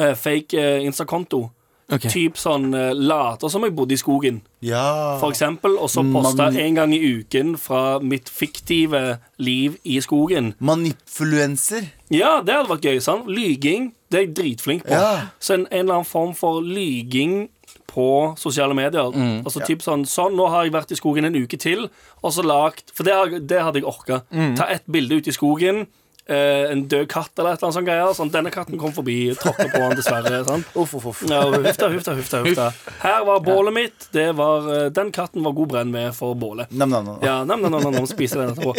[0.00, 1.50] uh, Fake uh, Insta-konto.
[1.92, 2.06] Ok.
[2.08, 5.18] Typ sånn uh, later som jeg bodde i skogen, Ja.
[5.20, 5.74] for eksempel.
[5.78, 10.54] Og så posta Man- en gang i uken fra mitt fiktive liv i skogen.
[10.60, 11.90] Manipfluenser.
[12.10, 13.00] Ja, det hadde vært gøy.
[13.02, 13.26] sant?
[13.28, 14.90] Lyging, det er jeg dritflink på.
[14.94, 15.28] Ja.
[15.40, 17.48] Så en, en eller annen form for lyging
[17.92, 19.10] på sosiale medier.
[19.12, 19.42] Mm.
[19.44, 21.90] Altså typ sånn, sånn, Nå har jeg vært i skogen en uke til,
[22.22, 24.22] og så lagt For det, har- det hadde jeg orka.
[24.32, 24.56] Mm.
[24.56, 25.86] Ta ett bilde ute i skogen.
[26.28, 28.12] Eh, en død katt eller et eller annet sånt greier.
[28.16, 30.42] Sånn, denne katten kom forbi, tråkka på han dessverre.
[30.48, 30.64] Sånn.
[30.74, 31.24] Uff, uff, uff.
[31.30, 32.68] Ja, hufta, hufta, hufta, da.
[33.02, 34.08] Her var bålet mitt.
[34.14, 36.70] Det var, eh, den katten var god brenn med for bålet.
[36.70, 37.20] Nam, nam, nam.
[37.24, 38.76] Ja, nam, nam, nam, nam, nam, spise den etterpå.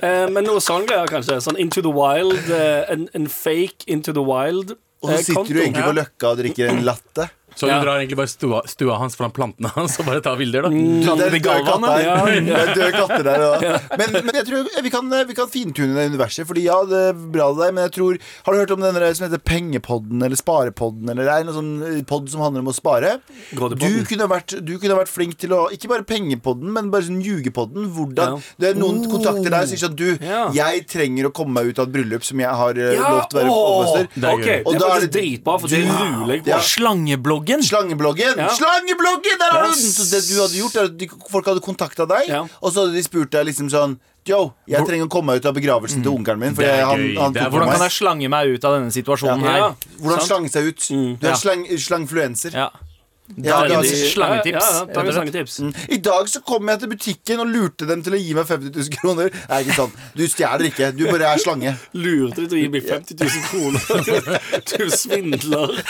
[0.00, 1.40] Eh, men noe sånn greier, kanskje.
[1.44, 2.50] Sånn Into the Wild.
[2.50, 4.76] Eh, en, en fake Into the Wild.
[5.04, 7.28] Og så eh, sitter du egentlig på Løkka og drikker en latte.
[7.56, 7.78] Så Ja.
[7.78, 10.68] du drar egentlig bare stua, stua hans foran plantene hans og bare tar bilder, da?
[10.70, 13.78] Det er døde katter Ja, katter der Ja.
[13.98, 16.46] men, men jeg tror vi kan, vi kan fintune det universet.
[16.46, 18.94] Fordi ja, det er bra det der, men jeg tror Har du hørt om den
[18.94, 21.08] der som heter Pengepodden eller Sparepodden?
[21.10, 23.20] Eller det er en sånn podd som handler om å spare.
[23.54, 27.22] Du kunne, vært, du kunne vært flink til å Ikke bare Pengepodden, men bare sånn
[27.24, 27.88] ljugepodden.
[27.94, 28.40] Hvordan Ja.
[28.58, 30.48] Det er noen kontakter der som sier sånn Du, Ja.
[30.54, 33.34] jeg trenger å komme meg ut av et bryllup som jeg har uh, Ja, lovt
[33.34, 33.62] å være åh!
[33.74, 34.08] oppmester.
[34.14, 34.64] Det er Ok, gøy.
[34.64, 36.48] det er da er faktisk det- dritbra, for det ruler jeg på.
[36.48, 36.58] Ja.
[37.44, 37.62] Slangebloggen.
[37.68, 38.38] Slangebloggen!
[38.38, 38.48] Ja.
[38.48, 39.38] Slangebloggen!
[39.38, 39.74] Der har du!
[39.74, 42.42] Så det du hadde gjort, er at folk hadde kontakta deg, Ja.
[42.60, 45.46] og så hadde de spurt deg liksom sånn Yo, jeg trenger å komme meg ut
[45.50, 46.54] av begravelsen til onkelen min.
[46.56, 49.52] Det han, han Det er Hvordan kan jeg slange meg ut av denne situasjonen Ja.
[49.52, 49.74] her?
[50.00, 50.80] Hvordan slange seg ut.
[51.20, 52.56] Du er slang, slangfluenser.
[52.56, 52.70] Ja.
[53.40, 54.66] Ja, da, det- slangetips.
[54.94, 55.54] Ja, ja, slangetips.
[55.64, 55.72] Mm.
[55.88, 58.70] I dag så kom jeg til butikken og lurte dem til å gi meg 50
[58.76, 59.30] 000 kroner.
[59.48, 59.94] Nei, ikke sånn.
[60.14, 60.90] Du stjeler ikke.
[60.92, 61.72] Du bare er slange.
[61.96, 63.80] Lurte de til å gi meg 50 000 kroner.
[64.74, 65.72] Du svindler.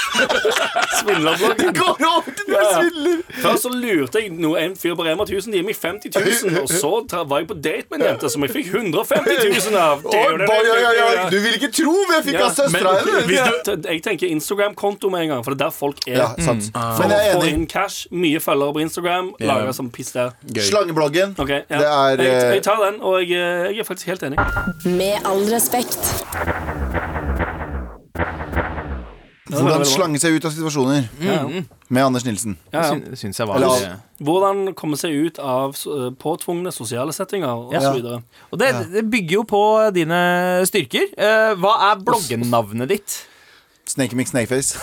[1.05, 2.71] Det Går over til det ja.
[2.79, 3.19] svindler.
[3.43, 6.63] Først så lurte jeg noe, en fyr på Rema 1000 de gir meg 50 000,
[6.63, 6.91] og så
[7.29, 10.05] var jeg på date med en jente som jeg fikk 150 000 av.
[10.05, 11.27] Det er jo Oi, det- oi, oi, oi.
[11.35, 13.85] Du vil ikke tro hva jeg fikk Ja, av søstera hennes!
[13.91, 16.19] Jeg tenker Instagram-konto med en gang, for det er der folk er.
[16.23, 16.71] Ja, sant.
[16.73, 17.53] For Enig.
[17.53, 19.49] inn cash, mye følgere på Instagram, Yeah.
[19.49, 20.31] lager som piss der.
[20.57, 21.35] Slangebloggen.
[21.39, 21.79] Okay, ja.
[21.79, 23.31] Det er jeg, eh, jeg tar den, og jeg,
[23.75, 24.39] jeg er faktisk helt enig.
[24.85, 26.15] Med all respekt.
[29.63, 31.67] hvordan slange seg ut av situasjoner mm.
[31.89, 32.57] med Anders Nilsen.
[32.73, 33.17] ja, ja.
[33.19, 37.75] Syns jeg var Eller- Hvordan komme seg ut av uh, påtvungne sosiale settinger osv.
[37.75, 37.93] Ja.
[37.93, 38.21] så.
[38.51, 39.63] Og det, det bygger jo på
[39.95, 40.21] dine
[40.71, 41.11] styrker.
[41.19, 43.17] Eh, hva er bloggenavnet ditt?
[43.95, 44.75] Snake Mick Snakeface.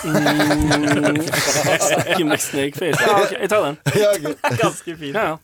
[1.78, 2.96] Snake Mick snakeface.
[3.00, 3.76] Ja, ok, jeg tar den.
[4.02, 4.22] ja, ok.
[4.62, 5.14] Ganske fin.
[5.14, 5.34] Ja, ja.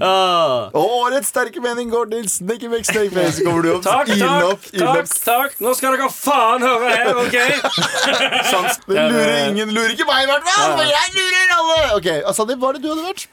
[0.00, 0.70] Ah.
[0.78, 3.42] Og årets sterke mening går til Snake Mick Snakeface.
[3.44, 5.58] Kommer du opp, Takk, takk, takk, takk.
[5.58, 7.36] Nå skal dere faen høre her, OK?
[8.52, 8.78] Sans.
[8.86, 10.78] Det lurer ingen, lurer ikke meg i hvert fall!
[10.86, 11.82] Jeg lurer alle!
[11.98, 13.26] Ok, Asadi, hva er det du hadde vært?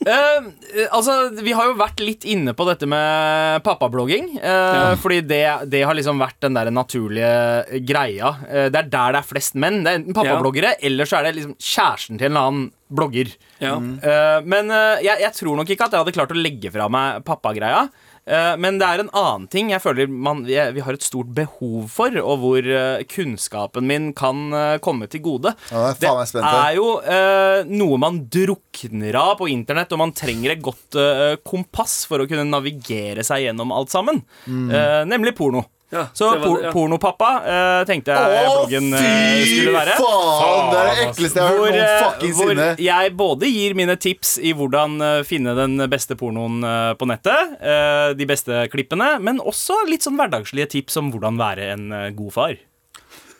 [0.00, 4.32] Eh, altså, Vi har jo vært litt inne på dette med pappablogging.
[4.40, 8.34] eh, Fordi det, det har liksom vært den der naturlige greia.
[8.48, 9.82] Uh, det er der det er flest menn.
[9.84, 13.32] Det er enten pappabloggere, eller så er det liksom kjæresten til en annen blogger.
[13.62, 13.76] Ja.
[13.76, 14.72] Uh, men
[15.04, 17.88] jeg, jeg tror nok ikke at jeg hadde klart å legge fra meg pappagreia.
[18.28, 21.88] Eh, men det er en annen ting jeg føler man, vi, har et stort behov
[21.92, 25.54] for, og hvor eh, kunnskapen min kan eh, komme til gode.
[25.70, 26.60] Ja, det er på.
[26.60, 31.36] er jo eh, noe man drukner av på internett, og man trenger et godt eh,
[31.46, 34.22] kompass for å kunne navigere seg gjennom alt sammen.
[34.46, 35.64] Eh, nemlig porno.
[35.90, 36.70] Ja, Så por ja.
[36.70, 39.96] pornopappa eh, tenkte jeg Å, bloggen eh, skulle være.
[39.98, 40.68] faen!
[40.70, 42.68] Det er det ekleste jeg har Hvor, hørt eh, noen fuckings hvor sinne.
[42.86, 47.56] jeg både gir mine tips i hvordan eh, finne den beste pornoen eh, på nettet,
[47.58, 52.10] eh, de beste klippene, men også litt sånn hverdagslige tips om hvordan være en eh,
[52.14, 52.54] god far.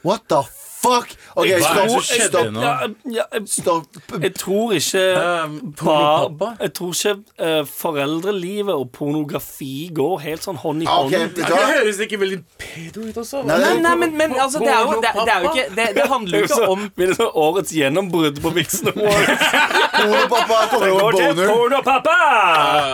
[0.03, 0.43] What the
[0.81, 1.13] fuck?
[1.37, 1.95] Ok, stopp.
[2.07, 2.61] skjedde stopp, nå?
[2.65, 2.89] Ja,
[3.19, 4.01] ja, stopp.
[4.23, 6.49] jeg tror ikke Um, pornopappa?
[6.65, 7.13] Jeg tror ikke
[7.47, 11.11] eh, foreldrelivet og pornografi går helt sånn hånd i hånd.
[11.13, 13.43] Okay, det, Det høres ikke veldig pedo ut også?
[13.49, 15.87] Nei, Nei, nei, men, men altså, det er jo, det, det er jo ikke Det,
[15.99, 19.45] det handler jo ikke om Blir det sånn årets gjennombrudd på Vixen Awards?
[20.01, 21.51] Pornopappa kommer over boner.
[21.53, 22.17] pornopappa!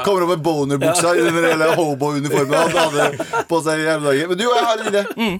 [0.06, 4.30] Kommer over bonerbuksa i den hele hobo-uniformen han hadde på seg i hele dagen.
[4.32, 5.02] Men du, og jeg har en idé.
[5.16, 5.36] Mm.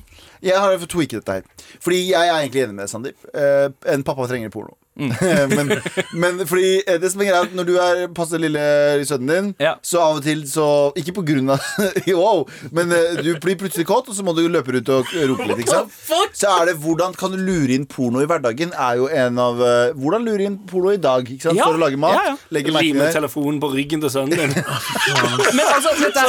[0.47, 1.69] Jeg har tweaket dette her.
[1.83, 3.31] Fordi jeg er egentlig enig med Sandeep.
[3.35, 4.77] Eh, en pappa trenger porno.
[4.97, 5.13] Mm.
[5.57, 5.71] men,
[6.17, 8.61] men fordi eh, det som er greit når du er passer lille
[9.05, 9.75] sønnen din, Ja.
[9.85, 10.65] så av og til så
[10.97, 11.61] Ikke på grunn av
[12.17, 12.47] Wow!
[12.73, 15.67] Men eh, du blir plutselig kåt, og så må du løpe rundt og rope litt.
[15.67, 15.93] Ikke sant?
[16.37, 19.61] Så er det hvordan kan du lure inn porno i hverdagen, er jo en av
[19.61, 21.61] eh, Hvordan lure inn porno i dag, ikke sant?
[21.61, 21.69] Ja.
[21.69, 22.17] For å lage mat.
[22.17, 22.37] Ja, ja.
[22.57, 24.57] Legge telefonen på ryggen til sønnen din.
[25.57, 26.25] Men altså, dette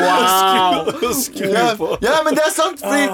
[0.00, 1.12] Wow.
[1.14, 1.88] Skru Ja, på.
[2.04, 2.80] ja, men det er sant.
[2.80, 3.06] Fordi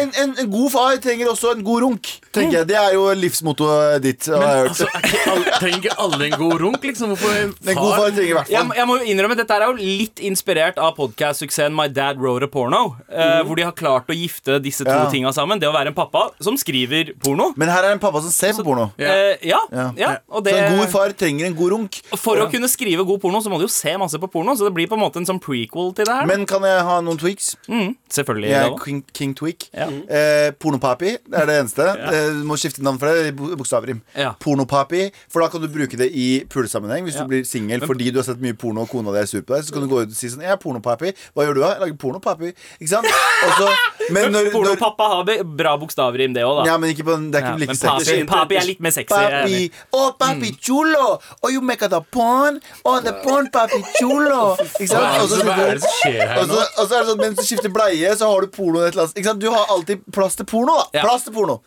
[0.00, 2.08] en, en, en god far trenger også en god runk.
[2.32, 4.26] Tenker jeg Det er jo livsmottoet ditt.
[4.32, 4.70] har jeg hørt.
[4.72, 7.12] Altså, ikke alle, trenger alle en god runk, liksom?
[7.12, 9.58] Hvorfor en En god far trenger i hvert jeg, fall jeg må jo innrømme Dette
[9.58, 12.82] er jo litt inspirert av podcast-suksessen My Dad Wrote a Porno.
[13.12, 15.08] eh, Hvor de har klart å gifte disse to Ja.
[15.12, 15.60] tinga sammen.
[15.60, 17.52] Det å være en pappa som skriver porno.
[17.56, 18.90] Men her er en pappa som ser på porno.
[18.98, 19.08] Ja.
[19.12, 19.90] Eh, ja, Ja.
[19.96, 22.00] ja, og det Så en god far trenger en god runk.
[22.16, 24.54] For å kunne skrive god porno, så må du jo se masse på porno.
[24.56, 26.26] Så det blir på en måte en sånn prequel til det her.
[26.26, 27.54] Men kan jeg ha noen tweaks?
[27.68, 28.48] mm, selvfølgelig.
[28.50, 29.68] Jeg er King, King Tweak.
[29.72, 29.86] Ja.
[29.88, 31.88] Eh, Pornopapi det er det eneste.
[32.12, 33.32] Eh, Du må skifte navn for det.
[33.36, 34.00] Bokstavrim.
[34.16, 34.32] Ja.
[34.40, 35.10] Pornopapi.
[35.30, 37.04] For da kan du bruke det i pulesammenheng.
[37.06, 37.22] Hvis Ja.
[37.22, 39.54] du blir singel fordi du har sett mye porno og kona di er sur på
[39.54, 41.12] deg, så kan du gå ut og si sånn Jeg er pornopapi.
[41.36, 41.70] Hva gjør du da?
[41.76, 42.52] Jeg lager pornopapi.
[42.80, 43.06] Ikke sant?
[43.46, 43.68] Også,
[44.10, 46.72] Men når, når Pornopappa har bra bokstavrim, det òg, da.
[46.72, 48.16] Ja, men ikke på den, det er Ja, ikke like sexy.
[48.22, 49.14] papi, papi er litt mer sexy.
[49.14, 54.88] Papi, oh papi chulo Oh you make the porn Oh the porn papi chulo Ikke
[54.88, 55.02] sant?
[55.02, 56.66] Hva Og så hva er det som skjer her og så, nå?
[56.66, 59.04] og så er det sånn, mens du skifter bleie Så har du porno et eller
[59.08, 59.42] annet Ikke sant?
[59.42, 61.04] Du har alltid plass til porno da Ja.
[61.06, 61.58] Plass til porno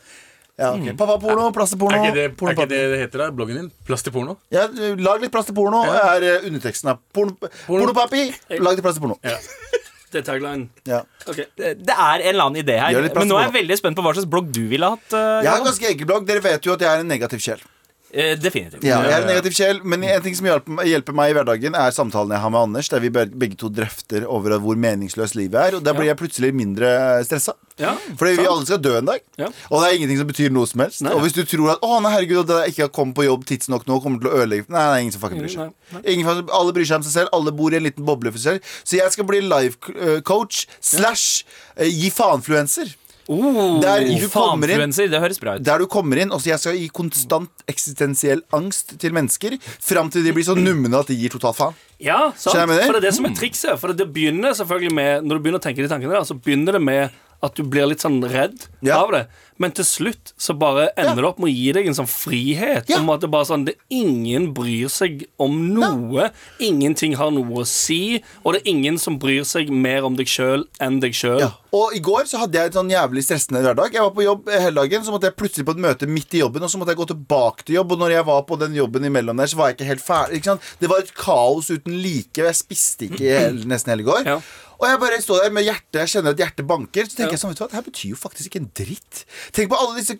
[0.55, 0.93] ja, okay.
[0.95, 3.29] Pappa porno, plass til porno Er ikke, det, er ikke det det heter da?
[3.35, 3.71] Bloggen din?
[3.87, 4.37] Plass til porno?
[4.55, 4.65] ja,
[5.03, 7.35] Lag litt plass til porno Er eh, underteksten her porno,
[7.67, 9.35] porno papi Lag litt plass til porno Ja.
[10.15, 10.69] Det er tagline.
[10.87, 11.01] ja.
[11.27, 11.43] Okay.
[11.59, 12.95] Det det er en eller annen idé her.
[13.17, 15.07] Men nå er jeg veldig spent på hva slags blogg du ville hatt.
[15.11, 17.41] Uh, Jeg har en ganske enkel blogg Dere vet jo at jeg er en negativ
[17.43, 17.59] sjel
[18.13, 18.83] definitivt.
[18.85, 21.75] Ja, jeg er en negativ sjel, men en ting som hjelper, hjelper meg i hverdagen,
[21.75, 25.59] er samtalen jeg har med Anders, der vi begge to drøfter over hvor meningsløst livet
[25.61, 25.77] er.
[25.79, 26.89] Og da blir jeg plutselig mindre
[27.27, 27.57] stressa.
[27.75, 29.19] Ja, Fordi vi alle skal dø en dag.
[29.37, 29.49] Ja.
[29.67, 31.01] Og det er ingenting som betyr noe som helst.
[31.03, 31.11] Nei.
[31.11, 33.43] Og hvis du tror at å, nei, herregud, at jeg ikke har kommet på jobb
[33.49, 35.73] tidsnok nå, kommer til å ødelegge Nei, det er ingen som fucking bryr seg.
[35.91, 36.03] Nei, nei.
[36.13, 37.33] Ingen, alle bryr seg om seg selv.
[37.35, 38.77] Alle bor i en liten boble for seg selv.
[38.87, 41.43] Så jeg skal bli life eh, coach slash
[41.75, 42.95] eh, gi faen-fluenser.
[43.27, 45.63] Oh, Der du kommer inn det høres bra ut.
[45.65, 50.11] der du kommer inn, og så jeg skal gi konstant eksistensiell angst til mennesker fram
[50.13, 51.73] til de blir så numne at de gir totalt faen.
[51.99, 52.53] Ja, sant.
[52.69, 53.79] For det er det som er trikset.
[53.79, 56.77] For det begynner selvfølgelig med Når du begynner å tenke de tankene der, så begynner
[56.77, 57.09] det med
[57.45, 59.01] at du blir litt sånn redd Ja.
[59.03, 59.27] av det.
[59.57, 62.89] Men til slutt så bare ender det opp med å gi deg en sånn frihet.
[62.97, 66.29] Om at det bare sånn det, Ingen bryr seg om noe.
[66.59, 68.19] Ingenting har noe å si.
[68.43, 71.45] Og det er ingen som bryr seg mer om deg sjøl enn deg sjøl.
[71.75, 73.95] Og i går så hadde jeg en sånn jævlig stressende hverdag.
[73.95, 76.35] Jeg var på jobb eh, hele dagen, så måtte jeg plutselig på et møte midt
[76.37, 77.95] i jobben, og så måtte jeg gå tilbake til jobb.
[77.95, 80.39] Og når jeg var på den jobben imellom der, så var jeg ikke helt ferdig.
[80.43, 80.59] Ikke?
[80.83, 84.23] Det var et kaos uten like, og jeg spiste ikke hele, nesten hele går.
[84.27, 84.39] Ja.
[84.75, 87.05] Og jeg bare står der med hjertet, jeg kjenner at hjertet banker.
[87.07, 87.35] Så tenker Ja.
[87.37, 89.21] jeg sånn, vet du hva, det her betyr jo faktisk ikke en dritt.
[89.53, 90.17] Tenk på alle disse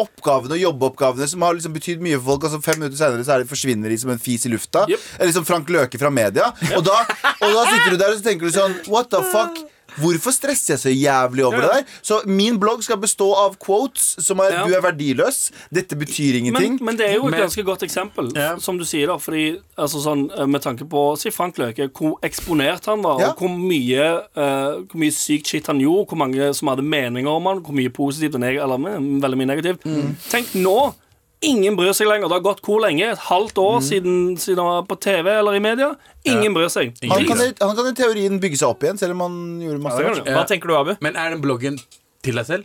[0.00, 3.26] oppgavene og jobbeoppgavene som har liksom betydd mye for folk, og så fem minutter senere
[3.26, 4.86] så er de forsvinner de som en fis i lufta.
[4.90, 5.08] Yep.
[5.18, 6.50] Eller som Frank Løke fra media.
[6.76, 7.02] Og da,
[7.40, 9.60] og da sitter du der og så tenker du sånn What the fuck?
[9.98, 11.60] Hvorfor stresser jeg så jævlig over Ja.
[11.62, 11.84] det der?
[12.02, 14.64] Så min blogg skal bestå av quotes som er Ja.
[14.66, 16.80] 'du er verdiløs', 'dette betyr ingenting'.
[16.80, 18.56] men det er jo et ganske godt eksempel, Ja.
[18.58, 19.06] som du sier.
[19.06, 23.20] da Fordi altså sånn, eh, Med tanke på si Frank Løke, hvor eksponert han var,
[23.20, 23.28] Ja.
[23.30, 27.28] og hvor mye, uh, hvor mye sykt shit han gjorde, hvor mange som hadde meninger
[27.28, 29.82] om han, hvor mye positivt og neg eller veldig mye negativt.
[29.84, 30.16] Mm.
[30.30, 30.94] Tenk nå!
[31.42, 32.28] Ingen bryr seg lenger.
[32.28, 33.12] Det har gått hvor lenge?
[33.12, 33.84] Et halvt år Mm.
[33.88, 35.94] siden, siden han var på TV eller i media?
[36.24, 36.92] Ingen bryr seg.
[37.08, 40.02] Han kan, han kan i teorien bygge seg opp igjen, selv om han gjorde masse
[40.04, 40.34] Ja, det.
[40.34, 40.96] Hva tenker du, Abu?
[41.00, 41.78] Men er den bloggen
[42.22, 42.64] til deg selv?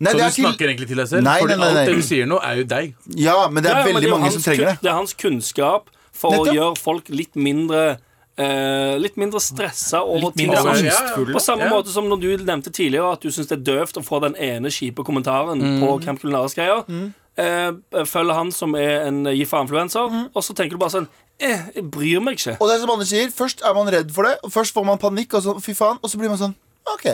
[0.00, 1.22] Nei, Så du til- snakker egentlig til deg selv?
[1.22, 1.80] Nei, Fordi nei, nei, nei.
[1.82, 2.94] alt det du sier nå, er jo deg.
[3.14, 4.78] Ja, men det er Ja, veldig veldig er mange som trenger det.
[4.82, 7.98] Det er hans kunnskap for å gjøre folk litt mindre
[8.36, 10.86] eh, Litt mindre stressa over Litt mindre ting.
[10.86, 11.24] Ja, ja.
[11.30, 11.70] På samme Ja.
[11.70, 14.34] måte som når du nevnte tidligere at du syns det er døvt å få den
[14.34, 16.82] ene kjipe kommentaren på Camp Culinaris-greier.
[16.88, 20.26] Eh, følger han som er en gifa-influencer, mm.
[20.34, 21.08] og så tenker du bare sånn
[21.42, 22.56] eh, Jeg bryr meg ikke.
[22.60, 24.86] Og det er som Anders sier, først er man redd for det, og først får
[24.86, 26.54] man panikk, og så fy faen, og så blir man sånn
[26.94, 27.08] OK.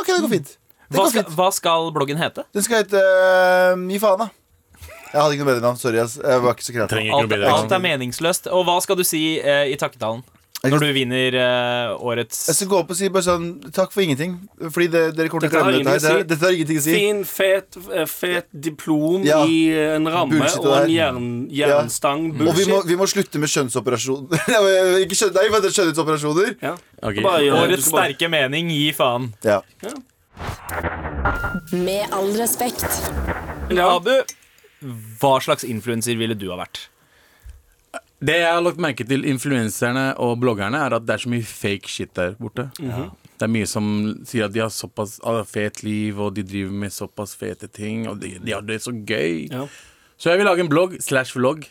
[0.00, 0.56] Ok, det går fint.
[0.86, 2.46] Det Hva går skal, hva skal bloggen hete?
[2.54, 4.28] Den skal hete uh, Gi faen, da.
[5.06, 5.78] Jeg hadde ikke noe bedre navn.
[5.80, 6.00] Sorry.
[6.02, 7.12] Jeg var ikke så kreativ.
[7.16, 8.50] Alt, alt er meningsløst.
[8.52, 10.24] Og hva skal du si uh, i takketalen?
[10.72, 14.02] Når du vinner eh, årets Jeg skal gå opp og si bare sånn takk for
[14.04, 14.34] ingenting.
[14.70, 16.16] Fordi det, dere kommer til Dette å har glemme dette her.
[16.16, 16.16] ingenting å si.
[16.16, 16.94] Dette, dette har ingenting å si.
[16.96, 19.42] Fin, fet, eh, fet diplom Ja.
[19.46, 19.58] i
[19.96, 22.26] en ramme Bullshit og en jern, jernstang.
[22.32, 22.68] Og vi Bullshit.
[22.72, 24.26] må, vi må slutte med kjønnsoperasjon.
[25.04, 26.56] ikke skjønn, nei, vent, skjønnhetsoperasjoner.
[26.62, 26.74] Ja.
[27.02, 27.22] Ok.
[27.22, 27.62] Bare gjør det.
[27.68, 29.30] Årets skal bare- sterke mening, gi faen.
[29.44, 29.60] Ja.
[31.72, 32.84] Med all respekt.
[33.72, 33.96] Ja.
[33.96, 34.12] Abu,
[35.20, 36.86] hva slags influenser ville du ha vært?
[38.26, 41.46] Det jeg har lagt merke til influenserne og bloggerne, er at det er så mye
[41.46, 42.68] fake shit der borte.
[42.76, 43.86] Det er mye som
[44.26, 48.06] sier at de har såpass ah, fet liv, og de driver med såpass fete ting,
[48.10, 49.46] og de, de har det så gøy.
[49.52, 49.66] Ja.
[50.16, 51.66] Så jeg vil lage en blogg slash vlogg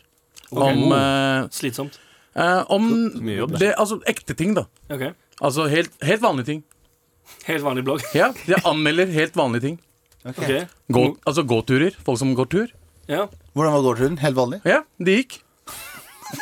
[0.53, 1.97] om, uh, Slitsomt.
[2.35, 2.85] Uh, om
[3.17, 3.61] jobb, det.
[3.63, 4.67] det, altså ekte ting, da.
[4.91, 5.15] Okay.
[5.41, 6.63] Altså helt, helt vanlige ting.
[7.47, 8.05] Helt vanlig blogg.
[8.21, 9.79] Ja, Jeg anmelder helt vanlige ting.
[10.25, 10.65] Okay.
[10.93, 11.97] Gå, altså gåturer.
[12.05, 12.69] Folk som går tur.
[13.09, 13.25] Ja.
[13.53, 14.21] Hvordan var gåturen?
[14.21, 14.61] Helt vanlig?
[14.65, 15.39] Ja, det gikk.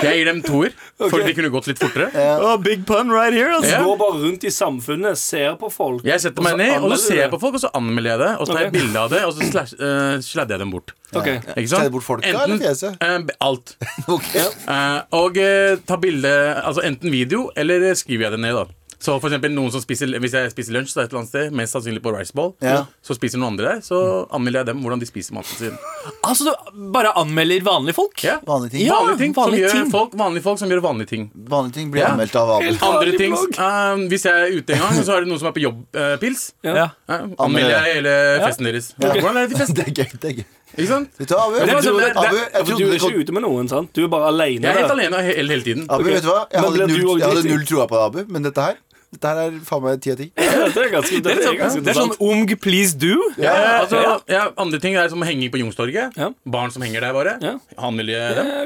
[0.00, 2.08] Jeg gir dem toer, fordi de kunne gått litt fortere.
[2.40, 3.72] Oh, big pun right here, altså.
[3.74, 3.80] Ja.
[3.84, 6.04] Går bare rundt i samfunnet, ser på folk.
[6.08, 8.30] Jeg setter meg ned, og så ser jeg på folk, og så anmelder jeg det.
[8.40, 10.94] Og så tar jeg bilde av det, og så slash, eh, sladder jeg dem bort.
[11.12, 11.28] Ok.
[11.28, 11.74] Ikke sant?
[11.74, 12.96] Sladder bort folka eller fjeset?
[13.04, 13.74] eh, alt.
[14.16, 14.30] Ok.
[14.40, 18.64] Eh, og uh, ta bilde Altså enten video, eller skriver jeg det ned, da.
[19.00, 21.52] Så for eksempel noen som spiser Hvis jeg spiser lunsj så et eller annet sted,
[21.56, 22.82] mest sannsynlig på Rice Ball, Ja.
[23.02, 25.78] så spiser noen andre der, så anmelder jeg dem hvordan de spiser maten sin.
[26.22, 28.12] Altså, du bare anmelder vanlige folk?
[28.22, 28.36] Ja.
[28.44, 28.84] Vanlige ting.
[28.86, 29.86] Ja, vanlige ting, vanlige som ting.
[29.86, 31.30] gjør folk, vanlige folk som gjør vanlige ting.
[31.48, 32.12] Vanlige ting blir Ja.
[32.12, 32.68] anmeldt av Abel.
[32.76, 35.48] Andre Vanlig ting eh, Hvis jeg er ute en gang, så er det noen som
[35.48, 36.52] er på jobbpils.
[36.62, 36.74] Ja.
[36.74, 36.88] Ja.
[37.08, 38.92] Uh, anmelder jeg hele festen deres.
[39.00, 39.12] Ja.
[39.16, 39.74] Hvordan er det til fest?
[39.80, 40.12] Det er gøy.
[40.20, 40.44] det er gøy
[40.76, 41.08] Ikke sant?
[41.18, 41.54] Vet du hva, Abu?
[41.56, 43.68] det er sånn- det- Abu, jeg du trodde er det kom ikke ute med noen,
[43.68, 43.88] sant?
[43.96, 45.86] Du er bare alene Jeg er helt alene hele, hele tiden.
[45.90, 46.44] Abu, vet du hva?
[46.52, 47.56] Jeg Men hadde ble du null, også jeg hadde dritings?
[47.56, 48.76] null troa på deg, Abu, men dette her
[49.10, 50.28] Dette her er faen meg ti av ti.
[50.70, 52.12] Det er ganske, det er ganske Det er sånn.
[52.22, 53.16] Ung please do.
[53.42, 56.14] Ja, altså, ja, andre ting er som henging på Youngstorget.
[56.20, 56.28] Ja.
[56.46, 57.32] Barn som henger der bare.
[57.42, 57.56] Ja.
[57.80, 58.20] Handmiljø.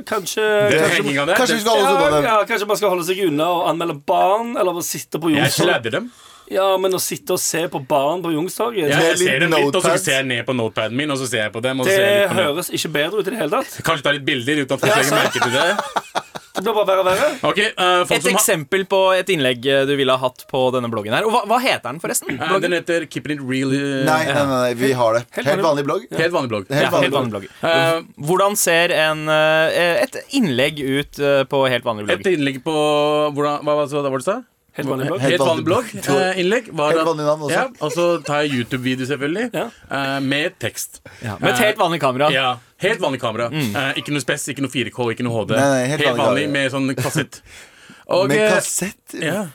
[0.08, 1.56] Kanskje Det er Kanskje, det.
[1.56, 2.28] vi skal holde ja, oss unna dem.
[2.28, 6.12] ja, kanskje man skal holde seg unna og anmelde barn, eller å sitte på Youngstorget.
[6.52, 9.70] Ja, men å sitte og se på barn på Youngstorget Ja, jeg ser dem litt,
[9.72, 11.80] og så ser jeg ned på notepaden min, og så ser jeg på dem.
[11.80, 13.80] Og så det ser jeg litt på høres ikke bedre ut i det hele tatt.
[13.86, 16.24] Kanskje ta litt bilder uten at folk legger merke til det.
[16.54, 17.28] Det blir bare verre og verre.
[17.50, 21.16] Okay, uh, Et eksempel på et innlegg eh, du ville ha hatt på denne bloggen
[21.16, 21.26] her.
[21.26, 22.38] Og hva, hva heter den, forresten?
[22.38, 23.74] Uh, Den heter Keeping It Real.
[23.74, 25.24] Uh, Nei, nei, nei, nei, vi har det.
[25.34, 26.06] Helt Helt vanlig- blogg.
[26.14, 26.70] Helt vanlig blogg.
[26.70, 27.48] Helt Ja, vanlig helt vanlig blogg.
[27.66, 31.18] Eh, Hvordan ser en, et innlegg ut
[31.50, 32.74] på helt vanlig et innlegg på
[33.34, 34.40] hvordan, Hva var det hva var det du sa?
[34.74, 35.20] Helt vanlig blogg.
[35.22, 35.90] Helt vanlig blogg.
[35.94, 37.54] eh, innlegg var Helt vanlig navn også.
[37.54, 39.66] Ja, og så tar jeg YouTube-video, selvfølgelig, Ja.
[39.90, 41.00] eh, med tekst.
[41.22, 42.30] Med et helt vanlig kamera.
[42.34, 43.46] Ja, Helt vanlig kamera.
[43.54, 45.54] Eh, ikke noe spess, ikke noe 4K, ikke noe HD.
[45.54, 47.40] Nei, nei, helt helt, vanlig vanlig med sånn kassett.
[48.14, 49.14] Og, Med eh, kassett.
[49.16, 49.46] Ja.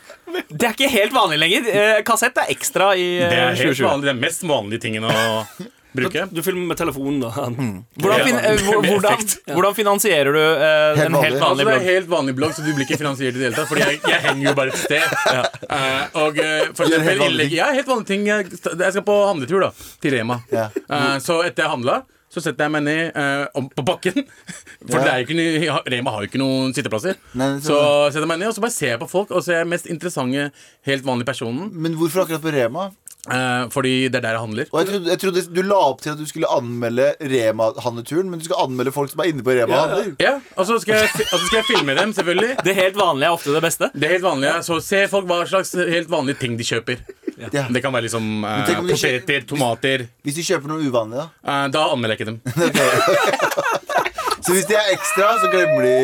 [0.49, 1.67] Det er ikke helt vanlig lenger.
[1.69, 3.86] Eh, Kassett er ekstra i Det eh, er helt 2020.
[3.86, 5.13] vanlig, det er mest vanlige tingen å
[5.95, 6.25] bruke.
[6.34, 7.30] Du filmer med telefonen, da.
[7.34, 9.23] Hvordan, fin, eh, hvordan,
[9.56, 11.32] hvordan finansierer du eh, Helt en vanlig.
[11.32, 13.39] blogg Altså, vanlig det er en helt vanlig blogg, så du blir ikke finansiert i
[13.41, 13.69] det hele tatt.
[13.71, 15.08] Fordi jeg, jeg henger jo bare et sted.
[15.69, 17.52] Eh, og uh, for helt eksempel innlegg.
[17.54, 18.23] Ja, helt vanlige ting.
[18.28, 19.69] Jeg, jeg skal på handletur, da.
[20.02, 20.39] Til Rema.
[20.54, 20.69] Ja.
[20.75, 21.99] Eh, så etter jeg handla,
[22.30, 24.23] så setter jeg meg ned uh, om, på bakken.
[24.89, 25.04] For Ja.
[25.06, 27.17] det er jo ikke, noe- Rema har jo ikke noen sitteplasser.
[27.38, 27.78] Nei, så
[28.10, 29.69] setter jeg meg ned og så bare ser jeg på folk, og så er jeg
[29.75, 30.49] mest interessante,
[30.89, 31.69] helt vanlige personen.
[31.73, 32.89] Men hvorfor akkurat på Rema?
[33.27, 34.69] Eh, fordi det er der jeg handler.
[34.71, 38.39] Og jeg trodde, jeg trodde Du la opp til at du skulle anmelde Rema-handleturen, men
[38.39, 39.75] du skal anmelde folk som er inne på Rema.
[39.75, 40.13] og handler.
[40.23, 42.55] Ja, Og så skal, jeg altså skal jeg filme dem, selvfølgelig.
[42.63, 43.91] Det helt vanlige er ofte det beste.
[43.93, 47.03] Det er helt vanlige, Så se folk hva slags helt vanlige ting de kjøper.
[47.39, 47.65] Ja.
[47.71, 50.08] Det kan være liksom eh, poteter, tomater.
[50.23, 51.27] Hvis de kjøper noe uvanlig, da.
[51.43, 52.39] Eh, da anmelder jeg ikke dem.
[54.49, 55.97] Så hvis de er ekstra, så glemmer de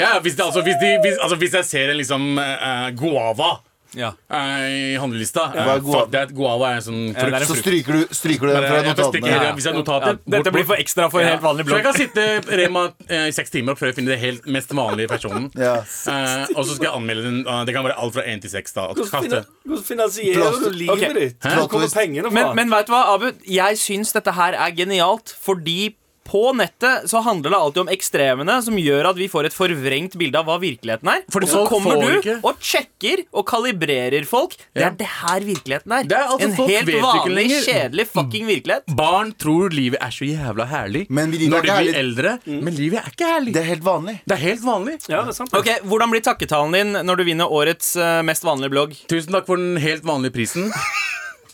[0.00, 3.58] Ja, hvis, det, altså, hvis, de, hvis, altså, hvis jeg ser en liksom eh, guava
[3.94, 4.12] Ja.
[4.30, 6.00] eh, i handlelista eh, Hva er guava?
[6.04, 7.40] fuck that, Guava er en sånn er frukt.
[7.40, 9.26] en Så stryker du, stryker du den fra notatene.
[9.26, 11.66] ja, Hvis jeg har notater Ja, bort- dette blir for ekstra for en helt vanlig
[11.66, 12.26] Så jeg kan sitte
[12.60, 15.50] Rema eh, i seks timer før jeg finner det helt mest vanlige personen.
[15.58, 15.74] Ja.
[15.82, 17.40] Eh, og så skal jeg anmelde den.
[17.46, 18.72] eh, det kan være alt fra én til seks.
[18.72, 19.28] da og Hvordan kaste.
[19.30, 21.14] fina- hvordan finansierer du livet Ok.
[21.18, 21.36] ditt?
[21.42, 21.54] Hæ?
[21.58, 22.30] Hvor kommer pengene fra?
[22.30, 23.32] Men, men vet du hva, Abu?
[23.46, 28.62] Jeg syns dette her er genialt fordi på nettet så handler det alltid om ekstremene
[28.62, 31.22] som gjør at vi får et forvrengt bilde av hva virkeligheten er.
[31.34, 34.56] Og så kommer du ikke- og sjekker og kalibrerer folk.
[34.74, 34.86] Det Ja.
[34.88, 36.04] er det her virkeligheten er.
[36.04, 38.84] Er altså en helt vanlig, kjedelig fucking virkelighet.
[38.94, 41.94] Barn tror livet er så jævla herlig Men når de blir herlig.
[41.94, 42.38] eldre.
[42.46, 43.52] Men livet er ikke herlig.
[43.52, 44.20] Det er helt vanlig.
[44.26, 45.08] Det er helt vanlig.
[45.08, 45.54] Ja, det er sant.
[45.54, 48.94] Ok, Hvordan blir takketalen din når du vinner årets eh, mest vanlige blogg?
[49.08, 50.70] Tusen takk for den helt vanlige prisen.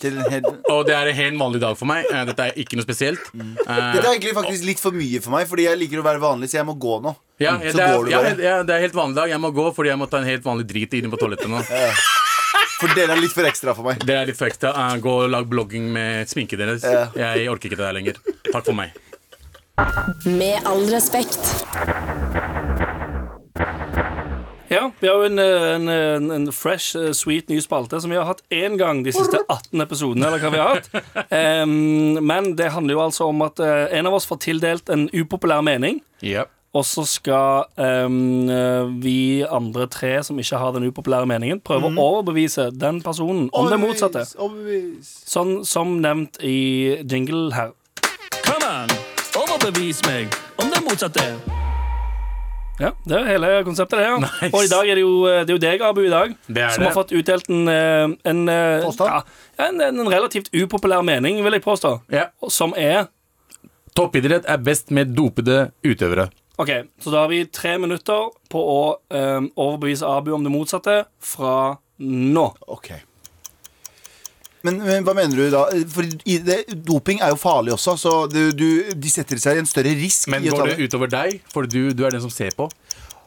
[0.00, 0.48] Til en helt...
[0.74, 2.04] Og det er en helt vanlig dag for meg.
[2.12, 3.30] Eh, Dette er ikke noe spesielt.
[3.32, 3.54] Mm.
[3.62, 6.50] Dette er egentlig faktisk litt for mye for meg, fordi jeg liker å være vanlig,
[6.52, 7.14] så jeg må gå nå.
[7.42, 9.32] ja, Så det er, går du ja, ja, det er helt vanlig dag.
[9.32, 11.62] Jeg må gå fordi jeg må ta en helt vanlig drit inne på toalettet nå.
[12.76, 14.02] For dere er litt for ekstra for meg.
[14.04, 14.68] Det er litt for ekstra.
[14.76, 16.84] uh, Gå og lag blogging med sminke deres.
[16.84, 17.06] Ja.
[17.16, 18.18] Jeg orker ikke det der lenger.
[18.50, 18.92] Takk for meg.
[20.28, 21.40] Med all respekt.
[24.68, 28.10] Ja, vi har jo en, eh, en, en, en fresh, eh, sweet ny spalte som
[28.10, 30.26] vi har hatt én gang de siste 18 episodene.
[30.26, 30.90] Eller hva vi har hatt
[31.66, 35.08] Um, Men det handler jo altså om at eh, en av oss får tildelt en
[35.14, 36.00] upopulær mening.
[36.22, 36.50] Yep.
[36.76, 38.08] Og så skal eh,
[39.00, 43.70] vi andre tre som ikke har den upopulære meningen, prøve å overbevise den personen om
[43.72, 44.26] det motsatte.
[44.36, 45.12] Overbevis.
[45.24, 47.72] Sånn som nevnt i jingle her.
[48.42, 48.96] Come on,
[49.40, 51.55] overbevis meg om det motsatte.
[52.78, 54.04] Ja, det er hele konseptet, det.
[54.04, 54.50] ja Nice.
[54.52, 56.74] Og i dag er det jo, det er jo deg, Abu, i dag Det er
[56.74, 56.90] som det.
[56.90, 59.22] har fått utdelt en, eh, en, eh, Ja,
[59.68, 61.94] en, en relativt upopulær mening, vil jeg påstå.
[62.12, 62.26] Ja.
[62.52, 63.06] Som er
[63.96, 66.28] Toppidrett er best med dopede utøvere.
[66.60, 66.68] OK,
[67.00, 71.78] så da har vi tre minutter på å um, overbevise Abu om det motsatte fra
[72.00, 72.44] nå.
[72.68, 72.90] Ok.
[74.66, 75.64] Men, men hva mener du da?
[75.94, 79.64] For i det, doping er jo farlig også, så du, du, de setter seg i
[79.64, 80.26] en større risk.
[80.32, 81.40] Men går det utover deg?
[81.54, 82.68] For du, du er den som ser på.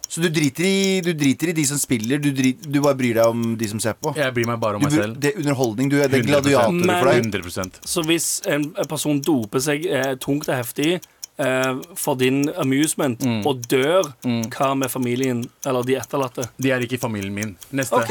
[0.10, 3.20] Så du driter, i, du driter i de som spiller, du, driter, du bare bryr
[3.20, 4.10] deg om de som ser på?
[4.18, 5.20] Jeg bryr meg bare om Du, meg selv.
[5.22, 5.92] det er underholdning.
[5.92, 6.32] Du er, det 100%.
[6.32, 7.28] gladiatorer for deg.
[7.30, 7.78] 100%.
[7.94, 13.22] Så hvis en en person doper seg eh, tungt og heftig eh, for din amusement
[13.22, 13.44] Mm.
[13.46, 16.50] og dør, hva med familien eller de etterlatte?
[16.58, 17.54] De er ikke i familien min.
[17.78, 18.02] Neste.
[18.02, 18.10] Ok.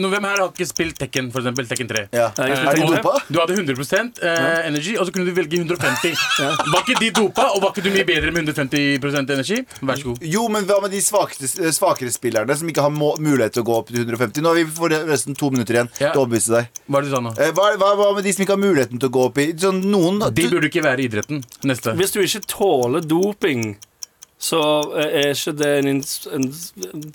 [0.00, 1.66] Nå, hvem her har ikke spilt Tekken, for eksempel?
[1.70, 2.04] Tekken 3.
[2.14, 2.30] Ja.
[2.38, 3.12] Er Eh, Er de dopa?
[3.30, 6.14] Du hadde 100 eh, energy, og så kunne du velge 150.
[6.72, 9.60] Var ikke de dopa, og var ikke du mye bedre med 150% energi?
[9.80, 10.22] Vær så god.
[10.34, 13.68] Jo, men hva med de svakeste, svakere spillerne som ikke har må, mulighet til å
[13.70, 14.42] gå opp til 150?
[14.44, 16.12] Nå har vi forresten to minutter igjen Ja.
[16.12, 16.68] til å overbevise deg.
[16.88, 17.34] Hva er det du sa nå?
[17.38, 19.48] Eh, Hva, hva, hva med de som ikke har muligheten til å gå opp i
[19.52, 21.42] sånn, Noen De burde ikke være i idretten.
[21.64, 21.94] Neste.
[21.98, 23.76] Hvis du ikke tåler doping,
[24.44, 24.58] så
[25.00, 26.02] eh, er ikke det en,
[26.36, 26.46] en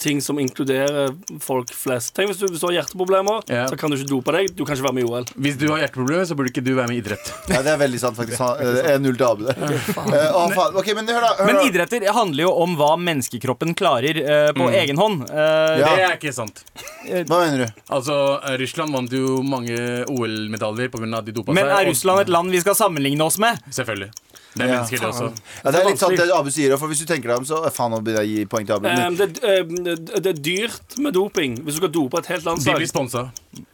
[0.01, 1.11] ting som inkluderer
[1.43, 2.15] folk flest.
[2.17, 3.67] Tenk hvis du, hvis du har hjerteproblemer, Ja.
[3.69, 4.49] så kan du ikke dope deg.
[4.57, 5.27] Du kan ikke være med i OL.
[5.45, 7.29] Hvis du har hjerteproblemer, så burde ikke du være med i idrett.
[7.53, 8.41] Ja, det er veldig sant, faktisk.
[8.63, 9.61] Det er null til Abu der.
[9.61, 10.79] Eh, å, faen.
[10.81, 11.31] Ok, men hør da.
[11.37, 11.65] Hør Men da.
[11.69, 15.27] idretter handler jo om hva menneskekroppen klarer uh, på egen hånd.
[15.29, 15.91] Uh, Ja.
[15.95, 16.63] Det er ikke sant.
[17.05, 17.81] Hva mener du?
[17.93, 19.77] Altså, eh, Russland vant jo mange
[20.09, 21.05] OL-medaljer pga.
[21.19, 21.71] at de dopa Men seg.
[21.75, 23.59] er og- Russland et land vi skal sammenligne oss med?
[23.69, 24.09] Selvfølgelig.
[24.55, 24.75] Det er Ja.
[24.79, 25.31] mennesker, det også.
[25.63, 27.59] Ja, det er litt sant det Abu sier, for hvis du tenker deg om, så
[27.65, 28.87] eh, Faen, nå begynner jeg å gi poeng til Abu.
[28.89, 31.59] Um, det, um, det, det er dyrt med doping.
[31.63, 33.27] Hvis du skal dope et helt De landslag blir sponsa.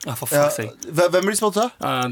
[0.05, 0.93] Ja, for ja, fuck's sake.
[1.11, 1.67] hvem blir sponsa?
[1.81, 2.05] Uh,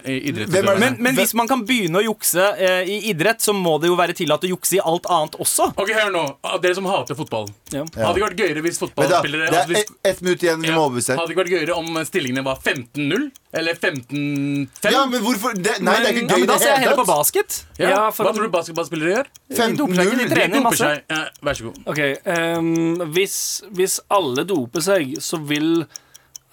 [0.00, 0.78] Hvem er.
[0.78, 3.96] Men, men hvis man kan begynne å jukse eh, i idrett, så må det jo
[3.98, 5.70] være tillatt å jukse i alt annet også.
[5.74, 6.24] Ok, hør nå.
[6.46, 7.50] Ah, Dere som hater fotball.
[7.74, 7.82] Ja.
[7.96, 10.62] Hadde ikke vært gøyere hvis fotballspillere det altså, er hvis, ett et minutt igjen.
[10.62, 11.18] Vi ja, må overbevise.
[11.18, 13.30] Hadde ikke vært gøyere om stillingene var 15-0?
[13.60, 14.92] Eller 15-5?
[14.94, 16.30] Ja, men hvorfor det, Nei, det er ikke gøy.
[16.30, 17.56] Ja, men da ser jeg heller på basket.
[17.80, 19.30] Ja, Ja, for Hva tror du basketballspillere gjør?
[19.50, 20.28] De doper seg ikke, de 15-0.
[20.30, 20.92] De trener doper masse.
[20.92, 21.02] seg.
[21.10, 21.80] Ja, vær så god.
[21.90, 22.00] OK.
[22.30, 23.36] um, hvis,
[23.80, 25.72] hvis alle doper seg, så vil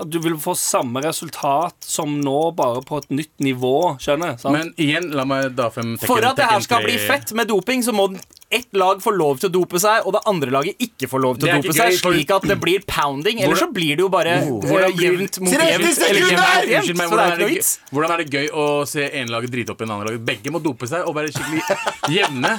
[0.05, 3.97] du vil få samme resultat som nå, bare på et nytt nivå.
[4.01, 4.35] Skjønner?
[4.37, 4.53] Sant?
[4.53, 7.81] Men igjen, la meg da frem For at det her skal bli fett med doping,
[7.85, 8.11] så må
[8.49, 11.37] ett lag får lov til å dope seg, og det andre laget ikke får lov
[11.39, 13.41] til å dope seg, gøy, for- slik at det blir pounding.
[13.43, 15.83] Eller så blir det jo bare Hvordan eh, blir- jevnt mot jevnt.
[15.83, 19.81] Unnskyld hvordan er det gøy, hvordan er det gøy å se ene laget drite opp
[19.81, 20.19] i en annen lag?
[20.25, 21.63] Begge må dope seg og være skikkelig
[22.17, 22.53] jevne.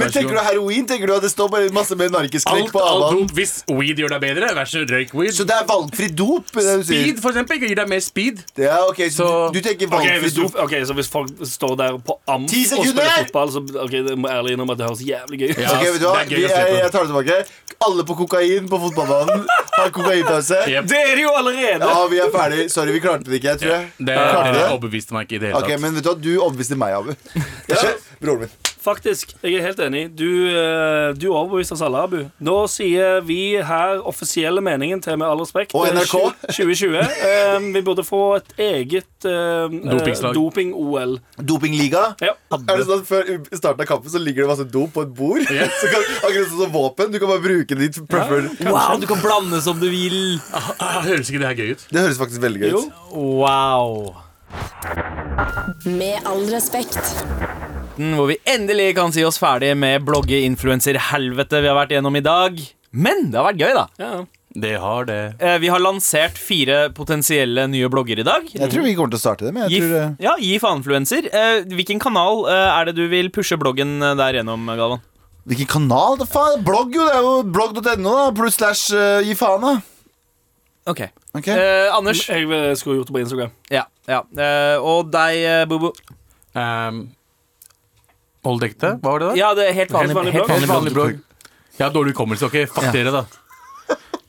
[0.00, 0.86] Men tenker du heroin?
[0.88, 3.34] Tenker du at det står bare masse med narkiskrekk på alt dop.
[3.36, 5.36] Hvis weed gjør deg bedre, vær så røyk weed.
[5.36, 6.48] Så det er valgfri dop?
[6.56, 7.04] Det du sier.
[7.04, 8.40] Speed, for eksempel, gir deg mer speed.
[8.58, 10.56] Ja, ok, så, Så- du, du tenker valgfri hvis du, dop?
[10.64, 14.28] ok, Så hvis folk står der på amf og spiller fotball, så ok, det må
[14.32, 15.50] jeg ærlig innrømme at det høres jævlig gøy.
[15.52, 16.22] Ja, okay, vet du hva?
[16.28, 17.38] gøy Vi, jeg, jeg tar det tilbake.
[17.86, 19.44] Alle på kokain på fotballbanen
[19.78, 20.60] har kokainpause.
[20.68, 20.88] Yep.
[20.90, 21.86] Det er de jo allerede!
[21.88, 22.64] Ja, vi er ferdig.
[22.72, 23.86] Sorry, vi klarte det ikke, jeg tror jeg.
[23.98, 24.64] Det, det det?
[24.68, 25.68] overbeviste meg ikke i det hele tatt.
[25.68, 26.16] Okay, men vet du hva?
[26.22, 27.14] Du overbeviste meg, Abu.
[27.70, 27.94] Ja.
[28.20, 28.56] Broren min.
[28.78, 30.02] Faktisk, jeg er helt enig.
[30.16, 32.18] Du, eh, du overbeviste oss alle, Abu.
[32.44, 36.14] Nå sier vi her offisielle meningen til Med all respekt Og eh, NRK.
[36.54, 36.98] 2020.
[37.58, 41.16] Um, vi burde få et eget um, eh, doping-OL.
[41.42, 42.04] Dopingliga.
[42.22, 42.36] Ja.
[42.54, 45.12] Er det sånn at Før starten av kampen så ligger det masse dop på et
[45.18, 45.42] bord?
[45.80, 47.12] Så kan, akkurat sånn som våpen.
[47.12, 48.48] Du kan bare bruke ditt preferred.
[48.68, 50.38] Wow, du kan blande som du vil.
[50.54, 51.84] Ah, Høres ikke det her gøy ut?
[51.92, 52.80] Det høres faktisk veldig gøy Jo.
[52.86, 53.04] ut.
[53.42, 54.16] Wow.
[55.84, 56.98] Med all respekt.
[57.98, 62.58] Hvor vi endelig kan si oss ferdig med blogge-influenser-helvete vi har vært gjennom i dag.
[62.94, 63.86] Men det har vært gøy, da.
[64.00, 64.12] Ja.
[64.58, 65.18] Det har det.
[65.44, 68.48] Eh, Vi har lansert fire potensielle nye blogger i dag.
[68.48, 70.54] Jeg tror vi kommer til å starte det, med Gi, jeg tror det ja, gi
[70.62, 71.28] faen-influenser.
[71.28, 75.04] Eh, hvilken kanal eh, er det du vil pushe bloggen eh, der gjennom, Galvan?
[75.48, 76.16] Hvilken kanal?
[76.20, 78.26] Det faen, blogg jo, det er jo blogg.no, da.
[78.36, 79.76] Pluss slash uh, gi faen, da.
[80.88, 81.04] Ok.
[81.36, 81.52] okay.
[81.54, 82.24] Eh, Anders.
[82.28, 83.52] Jeg eh, skulle gjort det på Instagram.
[83.72, 83.84] Ja.
[84.08, 84.22] ja.
[84.24, 85.92] Eh, og deg, eh, Bobo.
[86.56, 87.02] Um,
[88.48, 88.94] Hold ekte?
[89.02, 89.34] Hva var det da?
[89.38, 90.56] Ja, det er helt vanlig, Helt vanlig blogg.
[90.56, 91.18] Helt vanlig blogg.
[91.78, 92.48] Jeg har dårlig hukommelse.
[92.48, 93.26] Ok, fuck dere, da.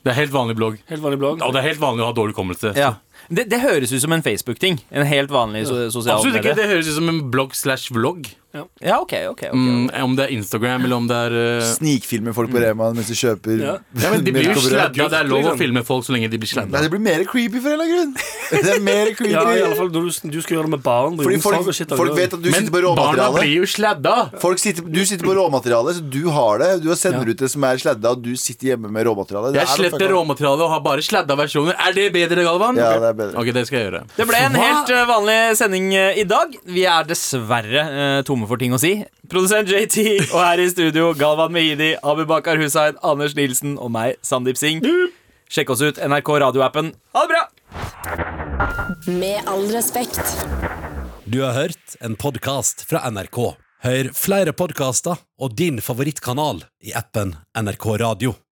[0.00, 0.76] Det er helt vanlig blogg.
[0.88, 1.42] Helt vanlig blogg.
[1.44, 2.72] Og det er helt vanlig å ha dårlig hukommelse.
[2.78, 2.94] Ja.
[3.28, 4.78] Det, det høres ut som en Facebook-ting.
[4.90, 6.54] En helt vanlig so sosial Absolutt ikke.
[6.56, 8.30] Det høres ut som en blogg slash vlogg.
[8.52, 9.50] Ja, ok, ok, okay.
[9.54, 13.06] Mm, om det er Instagram eller om det er uh, Snikfilmer folk på Rema mens
[13.06, 13.74] de kjøper Ja.
[14.02, 15.06] ja, men De blir jo sladda.
[15.12, 15.60] Det er lov å liksom.
[15.60, 16.80] filme folk så lenge de blir Nei, sladda.
[16.82, 18.64] det blir mer creepy for en eller annen grunn.
[18.66, 20.82] Det er mer creepy Ja, i alle fall når du, du skal gjøre det med
[20.82, 21.20] barn.
[21.20, 22.98] Fordi folk, shit, folk vet at du Men sitter på råmaterialet.
[22.98, 23.44] barna råmateriale.
[23.44, 24.16] blir jo sladda!
[24.64, 26.70] Sitter, du sitter på råmaterialet, så du har det.
[26.82, 29.54] Du har sender ut det som er sladda, og du sitter hjemme med råmaterialet.
[29.54, 31.78] Det Jeg er sletter råmaterialet og har bare sladda versjoner.
[31.86, 32.82] Er det bedre, Galvan?
[32.82, 33.38] Ja, det er bedre.
[33.44, 34.02] Ok, det skal jeg gjøre.
[34.18, 36.58] Det ble en helt eh, vanlig sending eh, i dag.
[36.66, 39.04] Vi er dessverre eh, tomme for ting å si.
[39.28, 44.56] Produsent JT og her i studio Galvan Mehidi, Abubakar Hussein, Anders Nilsen og meg, Sandeep
[44.56, 44.84] Singh.
[45.50, 46.92] Sjekk oss ut, NRK radioappen.
[47.14, 47.44] Ha det bra!
[49.06, 50.22] Med all respekt.
[51.26, 53.56] Du har hørt en podkast fra NRK.
[53.84, 58.40] Hør flere podkaster og din favorittkanal i appen NRK Radio.